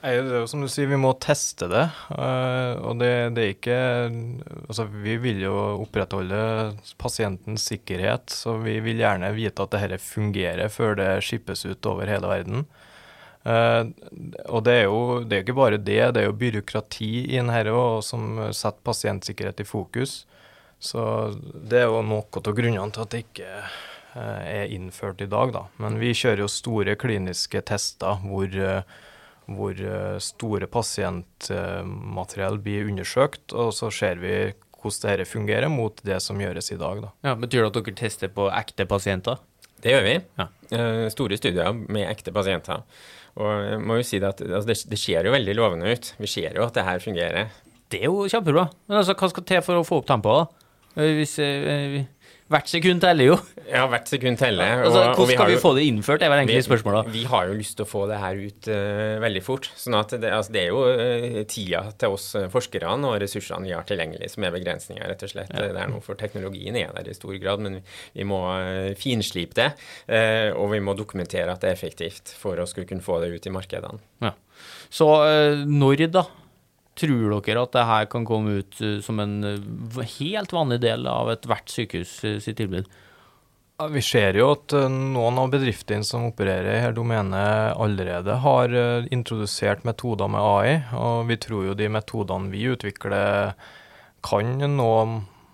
Nei, 0.02 0.16
det 0.18 0.34
er 0.34 0.40
jo 0.42 0.48
som 0.50 0.64
du 0.64 0.70
sier, 0.72 0.90
vi 0.90 0.98
må 0.98 1.12
teste 1.22 1.68
det. 1.70 1.84
Uh, 2.10 2.74
og 2.90 2.96
det, 2.98 3.12
det, 3.38 3.44
er 3.44 3.52
ikke 3.54 3.82
Altså, 4.66 4.88
vi 4.90 5.14
vil 5.22 5.44
jo 5.44 5.54
opprettholde 5.84 6.40
pasientens 7.02 7.68
sikkerhet, 7.70 8.34
så 8.34 8.56
vi 8.64 8.80
vil 8.82 9.04
gjerne 9.04 9.30
vite 9.38 9.62
at 9.62 9.76
dette 9.76 10.02
fungerer 10.02 10.74
før 10.74 10.98
det 10.98 11.12
skippes 11.28 11.68
ut 11.70 11.92
over 11.92 12.10
hele 12.10 12.32
verden. 12.32 12.66
Uh, 13.42 13.90
og 14.54 14.62
det 14.68 14.76
er 14.84 14.84
jo 14.86 15.22
det 15.26 15.38
er 15.38 15.46
ikke 15.46 15.58
bare 15.58 15.80
det, 15.82 16.02
det 16.14 16.22
er 16.22 16.28
jo 16.28 16.38
byråkrati 16.38 17.12
i 17.34 17.40
dette 17.42 17.74
òg, 17.74 18.02
som 18.06 18.38
setter 18.54 18.84
pasientsikkerhet 18.86 19.64
i 19.64 19.68
fokus. 19.68 20.26
Så 20.82 21.04
det 21.54 21.84
er 21.84 21.90
jo 21.90 22.02
noe 22.06 22.26
av 22.42 22.54
grunnene 22.58 22.94
til 22.94 23.06
at 23.06 23.14
det 23.14 23.24
ikke 23.26 23.52
uh, 23.62 24.42
er 24.46 24.74
innført 24.74 25.22
i 25.22 25.30
dag, 25.30 25.54
da. 25.56 25.68
Men 25.82 25.98
vi 26.02 26.14
kjører 26.14 26.46
jo 26.46 26.52
store 26.52 26.98
kliniske 27.02 27.62
tester 27.70 28.22
hvor, 28.26 28.50
uh, 28.58 28.82
hvor 29.52 29.86
store 30.22 30.70
pasientmateriell 30.70 32.62
blir 32.62 32.90
undersøkt, 32.90 33.54
og 33.54 33.74
så 33.78 33.90
ser 33.94 34.22
vi 34.22 34.36
hvordan 34.82 35.12
dette 35.12 35.30
fungerer, 35.30 35.70
mot 35.70 36.02
det 36.06 36.20
som 36.22 36.40
gjøres 36.42 36.72
i 36.74 36.78
dag. 36.80 37.02
Da. 37.04 37.12
Ja, 37.26 37.36
Betyr 37.38 37.66
det 37.66 37.70
at 37.70 37.80
dere 37.80 37.98
tester 37.98 38.32
på 38.34 38.48
ekte 38.50 38.88
pasienter? 38.90 39.42
Det 39.82 39.94
gjør 39.96 40.06
vi. 40.06 40.16
Ja. 40.38 40.48
Eh, 40.78 41.08
store 41.14 41.38
studier 41.38 41.74
med 41.74 42.10
ekte 42.10 42.34
pasienter. 42.34 42.84
Og 43.40 43.52
jeg 43.70 43.82
må 43.88 44.00
jo 44.00 44.06
si 44.08 44.20
det 44.20 44.28
at 44.34 44.42
altså, 44.44 44.68
det, 44.68 44.78
det 44.92 45.00
ser 45.00 45.28
jo 45.28 45.32
veldig 45.36 45.56
lovende 45.56 45.92
ut. 45.94 46.10
Vi 46.20 46.28
ser 46.28 46.58
jo 46.58 46.66
at 46.66 46.76
det 46.76 46.84
her 46.88 47.00
fungerer. 47.04 47.54
Det 47.92 48.02
er 48.02 48.10
jo 48.10 48.26
kjempebra. 48.32 48.66
Men 48.90 49.00
altså, 49.02 49.16
hva 49.20 49.30
skal 49.32 49.46
til 49.48 49.64
for 49.66 49.80
å 49.80 49.86
få 49.88 50.02
opp 50.02 50.10
tempoet? 50.10 50.52
Eh, 50.98 51.14
Hvis, 51.20 51.38
eh, 51.40 52.02
hvert 52.52 52.70
sekund 52.70 53.02
teller 53.04 53.28
jo. 53.32 53.36
Ja, 53.72 53.86
hvert 53.90 54.10
sekund 54.12 54.38
teller. 54.40 54.84
Altså, 54.84 55.00
og- 55.00 55.10
og 55.12 55.16
hvordan 55.22 55.38
skal 55.38 55.48
vi 55.48 55.54
jo- 55.56 55.62
få 55.64 55.72
det 55.78 55.84
innført, 55.88 56.22
er 56.22 56.30
vel 56.30 56.40
egentlig 56.42 56.60
vi, 56.60 56.68
spørsmålet. 56.68 57.12
vi 57.14 57.24
har 57.24 57.48
jo 57.48 57.54
lyst 57.54 57.78
til 57.78 57.86
å 57.86 57.90
få 57.90 58.02
det 58.10 58.18
her 58.20 58.36
ut 58.36 58.68
uh, 58.68 59.20
veldig 59.24 59.44
fort. 59.44 59.70
sånn 59.76 59.96
at 60.00 60.10
det, 60.20 60.32
altså, 60.32 60.52
det 60.52 60.62
er 60.62 60.68
jo 60.68 60.82
uh, 60.84 61.44
tida 61.48 61.94
til 61.98 62.10
oss 62.10 62.36
eh, 62.36 62.48
forskerne 62.52 63.08
og 63.08 63.20
ressursene 63.22 63.64
vi 63.66 63.72
har 63.72 63.84
tilgjengelig 63.84 64.30
som 64.32 64.44
er 64.44 64.52
begrensninga, 64.52 65.08
rett 65.08 65.24
og 65.24 65.30
slett. 65.30 65.50
Det 65.50 65.72
er 65.76 65.88
noe 65.88 66.02
for 66.02 66.16
teknologien 66.16 66.76
er 66.76 66.92
der 66.94 67.10
i 67.10 67.14
stor 67.14 67.34
grad, 67.40 67.60
men 67.60 67.80
vi, 67.80 67.82
vi 68.20 68.24
må 68.28 68.42
uh, 68.44 68.94
finslipe 69.00 69.56
det. 69.56 69.72
og 70.56 70.70
vi 70.72 70.80
må 70.80 70.94
dokumentere 70.96 71.52
at 71.52 71.62
det 71.62 71.70
er 71.72 71.76
effektivt 71.76 72.34
for 72.38 72.56
å 72.58 72.68
skulle 72.68 72.88
kunne 72.88 73.02
få 73.02 73.22
det 73.22 73.32
ut 73.34 73.48
i 73.48 73.50
markedene. 73.50 74.00
Ja. 74.22 74.34
Så 74.92 75.08
når 75.66 76.12
da 76.12 76.26
tror 77.00 77.38
dere 77.42 77.64
at 77.64 77.76
det 77.76 77.88
her 77.88 78.10
kan 78.12 78.26
komme 78.28 78.60
ut 78.62 78.82
eh, 78.84 79.00
som 79.04 79.22
en 79.24 79.40
eh, 79.48 80.02
helt 80.18 80.54
vanlig 80.54 80.82
del 80.84 81.08
av 81.10 81.32
ethvert 81.34 81.72
sykehus 81.72 82.18
eh, 82.28 82.40
sitt 82.44 82.60
tilbud? 82.60 82.90
Vi 83.92 84.02
ser 84.06 84.38
jo 84.38 84.52
at 84.54 84.76
noen 84.94 85.40
av 85.42 85.48
bedriftene 85.50 86.06
som 86.06 86.28
opererer 86.28 86.68
i 86.70 86.82
dette 86.84 86.94
domenet 87.00 87.74
allerede 87.82 88.36
har 88.44 88.76
introdusert 89.10 89.88
metoder 89.90 90.30
med 90.30 90.46
AI, 90.46 90.76
og 90.94 91.24
vi 91.32 91.40
tror 91.42 91.66
jo 91.66 91.74
de 91.80 91.88
metodene 91.90 92.54
vi 92.54 92.68
utvikler 92.70 93.56
kan 94.22 94.54
nå 94.76 94.92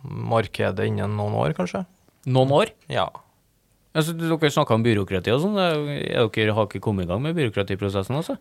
markedet 0.04 0.90
innen 0.90 1.16
noen 1.16 1.40
år, 1.40 1.56
kanskje. 1.56 1.86
Noen 2.28 2.52
år? 2.52 2.74
Ja. 2.92 3.08
Altså, 3.96 4.12
dere 4.20 4.52
snakka 4.52 4.76
om 4.76 4.84
byråkrati 4.84 5.32
og 5.32 5.46
sånn. 5.46 5.56
Er 5.64 6.28
Dere 6.36 6.58
har 6.60 6.68
ikke 6.68 6.84
kommet 6.84 7.08
i 7.08 7.10
gang 7.14 7.24
med 7.24 7.38
byråkratiprosessen, 7.40 8.20
altså? 8.20 8.36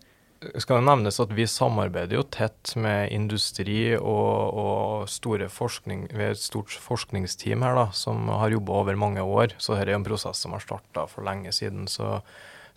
Skal 0.61 0.81
det 0.81 0.87
nevnes 0.89 1.19
at 1.23 1.33
vi 1.33 1.47
samarbeider 1.49 2.19
jo 2.19 2.25
tett 2.29 2.75
med 2.77 3.13
industri 3.15 3.95
og, 3.97 4.59
og 4.61 5.09
store 5.11 5.49
forskning, 5.53 6.07
vi 6.13 6.27
er 6.27 6.35
et 6.35 6.43
stort 6.43 6.75
forskningsteam 6.83 7.65
her 7.65 7.79
da, 7.79 7.87
som 7.97 8.29
har 8.29 8.53
jobba 8.53 8.81
over 8.83 8.99
mange 9.01 9.25
år. 9.25 9.57
Så 9.57 9.75
dette 9.75 9.95
er 9.95 9.97
en 9.97 10.07
prosess 10.07 10.45
som 10.45 10.57
har 10.57 10.65
starta 10.65 11.07
for 11.11 11.27
lenge 11.27 11.55
siden. 11.57 11.89
Så, 11.89 12.19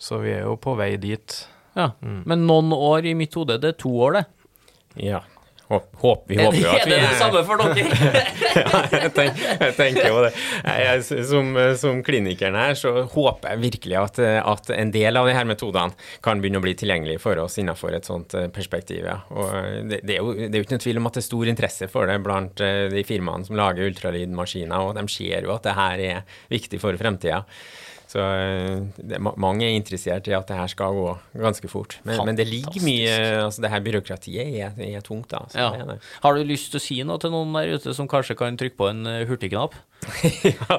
så 0.00 0.22
vi 0.24 0.32
er 0.38 0.46
jo 0.48 0.56
på 0.60 0.74
vei 0.80 0.94
dit. 1.00 1.36
Ja. 1.76 1.92
Men 2.00 2.46
noen 2.48 2.72
år 2.74 3.06
i 3.10 3.16
mitt 3.18 3.36
hode, 3.38 3.60
det 3.60 3.74
er 3.74 3.80
to 3.80 3.92
år, 4.08 4.20
det. 4.20 4.24
Ja. 5.10 5.20
Håp, 5.70 6.24
vi 6.26 6.34
håper 6.34 6.56
jo 6.58 6.70
at 6.72 6.82
vi 6.82 6.82
er 6.82 6.88
det 6.90 6.96
det 7.04 7.18
samme 7.20 7.42
for 7.46 7.60
dere? 7.60 7.84
ja, 8.58 8.80
jeg, 8.90 9.10
tenker, 9.14 9.44
jeg 9.60 9.74
tenker 9.76 10.08
jo 10.08 10.22
det. 10.24 10.30
Jeg, 10.66 11.04
som, 11.28 11.52
som 11.78 12.00
klinikeren 12.06 12.58
her, 12.58 12.74
så 12.78 13.04
håper 13.12 13.52
jeg 13.52 13.62
virkelig 13.62 13.98
at, 14.00 14.18
at 14.18 14.72
en 14.74 14.90
del 14.90 15.20
av 15.20 15.28
de 15.30 15.36
her 15.36 15.46
metodene 15.46 15.94
kan 16.24 16.42
begynne 16.42 16.58
å 16.58 16.64
bli 16.64 16.74
tilgjengelig 16.78 17.20
for 17.22 17.38
oss 17.44 17.60
innenfor 17.62 17.94
et 17.94 18.08
sånt 18.08 18.34
eh, 18.34 18.48
perspektiv. 18.50 19.06
Ja. 19.06 19.20
Og 19.30 19.86
det, 19.92 20.00
det, 20.02 20.16
er 20.16 20.24
jo, 20.24 20.34
det 20.34 20.50
er 20.50 20.58
jo 20.58 20.66
ikke 20.66 20.74
noen 20.74 20.86
tvil 20.88 21.02
om 21.02 21.10
at 21.10 21.18
det 21.18 21.22
er 21.22 21.28
stor 21.28 21.52
interesse 21.54 21.90
for 21.92 22.10
det 22.10 22.18
blant 22.24 22.64
eh, 22.66 22.88
de 22.90 23.04
firmaene 23.06 23.46
som 23.46 23.58
lager 23.60 23.86
ultralydmaskiner, 23.92 24.82
og 24.82 24.98
de 24.98 25.06
ser 25.12 25.46
jo 25.46 25.54
at 25.54 25.68
det 25.68 25.76
her 25.78 26.04
er 26.08 26.42
viktig 26.50 26.82
for 26.82 26.98
fremtida. 26.98 27.44
Så 28.10 28.18
eh, 28.18 28.80
det, 28.98 29.20
er 29.20 29.22
mange 29.22 29.68
er 29.68 29.76
interessert 29.78 30.26
i 30.26 30.34
at 30.34 30.48
det 30.50 30.56
her 30.58 30.70
skal 30.72 30.96
gå 30.96 31.10
ganske 31.38 31.70
fort. 31.70 31.98
Men, 32.02 32.24
men 32.26 32.38
det 32.38 32.48
ligger 32.48 32.82
mye 32.82 33.12
altså 33.44 33.62
Det 33.62 33.70
her 33.70 33.84
byråkratiet 33.86 34.56
er, 34.64 34.74
er 34.82 35.04
tungt, 35.06 35.30
da. 35.30 35.44
Ja. 35.54 35.68
det 35.76 35.86
det. 35.92 35.98
Har 36.24 36.34
du 36.34 36.42
lyst 36.46 36.72
til 36.72 36.80
å 36.80 36.82
si 36.82 36.98
noe 37.06 37.22
til 37.22 37.30
noen 37.34 37.54
der 37.54 37.76
ute 37.78 37.94
som 37.94 38.10
kanskje 38.10 38.38
kan 38.40 38.58
trykke 38.58 38.78
på 38.80 38.90
en 38.90 39.06
eh, 39.06 39.22
hurtigknapp? 39.30 39.78
Ja, 40.44 40.76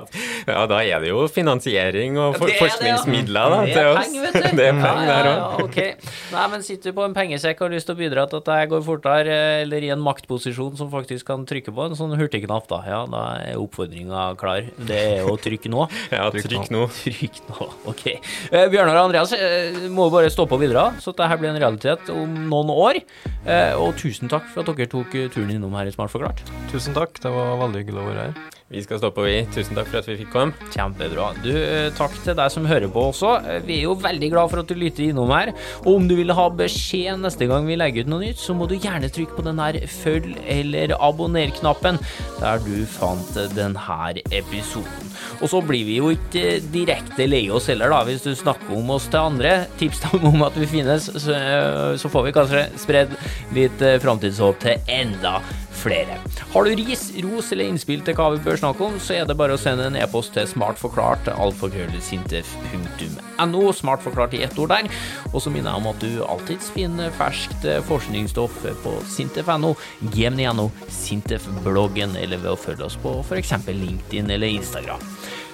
ja, 0.48 0.62
da 0.68 0.80
er 0.82 1.04
det 1.04 1.12
jo 1.12 1.24
finansiering 1.32 2.18
og 2.20 2.38
for, 2.40 2.50
Det 2.50 2.56
det, 2.56 2.62
forskningsmidler 2.64 3.54
da, 3.54 3.60
Det 3.68 3.78
er 3.78 3.98
penger, 3.98 4.24
vet 4.26 4.34
du. 4.34 4.56
Det 4.60 4.66
er 4.66 4.78
penger 4.78 5.06
ja, 5.06 5.12
der 5.12 5.30
ja, 5.30 5.34
òg. 5.34 5.60
ja, 5.62 5.66
okay. 5.66 6.16
Nei, 6.34 6.46
men 6.54 6.66
sitter 6.66 6.92
du 6.92 6.98
på 6.98 7.06
en 7.06 7.16
pengesekk 7.16 7.62
og 7.62 7.68
har 7.68 7.76
lyst 7.76 7.90
til 7.90 7.96
å 7.96 8.00
bidra 8.02 8.26
til 8.32 8.42
at 8.42 8.52
jeg 8.56 8.72
går 8.74 8.84
fortere, 8.86 9.36
eh, 9.36 9.62
eller 9.66 9.86
i 9.86 9.92
en 9.94 10.02
maktposisjon 10.04 10.78
som 10.80 10.90
faktisk 10.94 11.28
kan 11.30 11.46
trykke 11.50 11.74
på 11.76 11.88
en 11.88 11.98
sånn 11.98 12.16
hurtigknapp, 12.18 12.68
da, 12.72 12.82
ja, 12.90 13.02
da 13.12 13.24
er 13.46 13.62
oppfordringa 13.62 14.26
klar. 14.42 14.72
Det 14.78 15.02
er 15.20 15.30
å 15.30 15.38
trykke 15.42 15.72
nå. 15.72 15.88
Ja, 16.12 16.28
trykk 16.34 16.72
nå. 16.74 16.88
Trykk 17.02 17.42
nå, 17.48 17.68
ok. 17.92 18.06
Eh, 18.12 18.66
Bjørnar 18.74 18.98
og 18.98 19.10
Andreas 19.10 19.36
eh, 19.38 19.86
må 19.94 20.10
bare 20.14 20.32
stå 20.34 20.48
på 20.50 20.60
videre, 20.62 20.90
så 21.02 21.14
dette 21.14 21.40
blir 21.40 21.54
en 21.54 21.62
realitet 21.62 22.10
om 22.14 22.42
noen 22.52 22.74
år. 22.74 23.02
Eh, 23.46 23.78
og 23.78 23.96
tusen 24.02 24.32
takk 24.32 24.50
for 24.52 24.66
at 24.66 24.74
dere 24.74 24.92
tok 24.92 25.14
turen 25.34 25.54
innom 25.54 25.78
her 25.78 25.90
i 25.90 25.94
Smart 25.94 26.14
forklart. 26.14 26.44
Tusen 26.74 26.98
takk, 26.98 27.22
det 27.22 27.32
var 27.34 27.62
veldig 27.62 27.86
hyggelig 27.86 28.04
å 28.04 28.10
være 28.10 28.28
her. 28.28 28.61
Vi 28.72 28.80
skal 28.86 29.02
stoppe, 29.02 29.24
vi. 29.26 29.42
Tusen 29.52 29.76
takk 29.76 29.90
for 29.92 30.00
at 30.00 30.08
vi 30.08 30.14
fikk 30.22 30.30
komme. 30.32 30.70
Kjempebra. 30.72 31.32
Du, 31.44 31.52
eh, 31.52 31.90
takk 31.98 32.14
til 32.24 32.38
deg 32.40 32.52
som 32.54 32.66
hører 32.70 32.88
på 32.88 33.04
også. 33.10 33.34
Eh, 33.44 33.60
Vi 33.68 33.80
er 33.80 33.84
jo 33.84 33.96
veldig 34.00 34.30
glad 34.32 34.50
for 34.50 34.60
at 34.60 34.68
du 34.68 34.76
lytter 34.76 35.10
innom 35.10 35.30
her. 35.30 35.52
Og 35.86 35.96
om 35.98 36.08
du 36.08 36.16
vil 36.16 36.32
ha 36.32 36.50
beskjed 36.50 37.20
neste 37.20 37.48
gang 37.52 37.68
vi 37.68 37.76
legger 37.76 38.06
ut 38.06 38.12
noe 38.14 38.24
nytt, 38.24 38.40
så 38.40 38.56
må 38.56 38.70
du 38.70 38.78
gjerne 38.78 39.12
trykke 39.12 39.36
på 39.36 39.44
den 39.44 39.60
her 39.60 39.74
følg 39.92 40.38
eller 40.48 40.96
abonner-knappen 41.00 42.00
der 42.40 42.64
du 42.64 42.86
fant 42.86 43.36
denne 43.56 44.24
episoden. 44.32 45.12
Og 45.42 45.50
så 45.50 45.62
blir 45.66 45.84
vi 45.86 45.98
jo 45.98 46.12
ikke 46.16 46.46
eh, 46.56 46.62
direkte 46.72 47.28
lei 47.28 47.50
oss 47.52 47.68
heller, 47.68 47.90
da, 47.90 48.06
hvis 48.08 48.24
du 48.24 48.32
snakker 48.34 48.72
om 48.78 48.90
oss 48.96 49.10
til 49.12 49.20
andre. 49.20 49.68
Tips 49.82 50.00
dem 50.06 50.30
om 50.32 50.44
at 50.48 50.56
vi 50.56 50.66
finnes, 50.66 51.10
så, 51.12 51.36
eh, 51.36 52.08
får 52.12 52.24
vi 52.24 52.32
kanskje 52.40 52.64
spredd 52.80 53.18
litt 53.52 53.82
eh, 53.82 54.00
framtidshåp 54.00 54.64
til 54.64 54.80
enda 54.88 55.42
flere. 55.82 56.18
Har 56.54 56.64
du 56.66 56.72
ris, 56.78 57.04
ros 57.24 57.52
eller 57.54 57.66
innspill 57.72 58.02
til 58.06 58.16
hva 58.18 58.28
vi 58.36 58.44
bør 58.46 58.58
snakke 58.62 58.82
om, 58.86 58.96
så 59.02 59.12
er 59.18 59.24
det 59.28 59.40
bare 59.40 59.56
å 59.58 59.62
sende 59.62 59.84
en 59.90 60.00
e-post 60.00 60.32
til 60.36 60.46
smartforklart 60.50 61.24
alfakrøllesintef.no. 61.34 63.62
Smartforklart 63.82 64.34
i 64.38 64.44
ett 64.46 64.60
ord 64.62 64.72
der. 64.74 64.86
Og 65.32 65.40
så 65.44 65.50
minner 65.54 65.70
jeg 65.72 65.80
om 65.82 65.92
at 65.92 66.00
du 66.04 66.12
alltids 66.26 66.68
finner 66.76 67.18
ferskt 67.18 67.62
forskningsstoff 67.90 68.56
på 68.84 68.92
sintef.no, 69.16 69.72
gmn.no, 70.14 70.66
Sintef-bloggen 71.02 72.12
eller 72.20 72.38
ved 72.44 72.52
å 72.54 72.60
følge 72.60 72.84
oss 72.88 72.98
på 73.02 73.10
f.eks. 73.26 73.52
LinkedIn 73.68 74.28
eller 74.32 74.48
Instagram. 74.62 75.02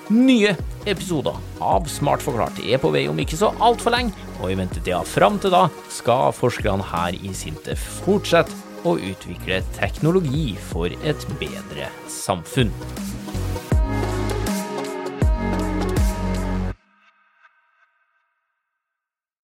Nye 0.08 0.54
episoder 0.88 1.36
av 1.60 1.84
Smart 1.92 2.22
forklart 2.24 2.62
er 2.63 2.80
på 2.80 2.94
vei 2.94 3.10
om 3.12 3.18
ikke 3.20 3.40
så 3.40 3.50
altfor 3.60 3.92
lenge, 3.92 4.13
og 4.40 4.54
i 4.54 4.56
ventetida 4.56 5.02
fram 5.04 5.36
til 5.44 5.52
da 5.52 5.66
skal 5.92 6.32
forskerne 6.36 6.86
her 6.94 7.18
i 7.18 7.34
Sintef 7.36 7.84
fortsette 8.06 8.66
å 8.88 8.95
utvikle 9.12 9.62
teknologi 9.78 10.54
for 10.71 10.93
et 11.04 11.28
bedre 11.41 11.91
samfunn. 12.12 12.71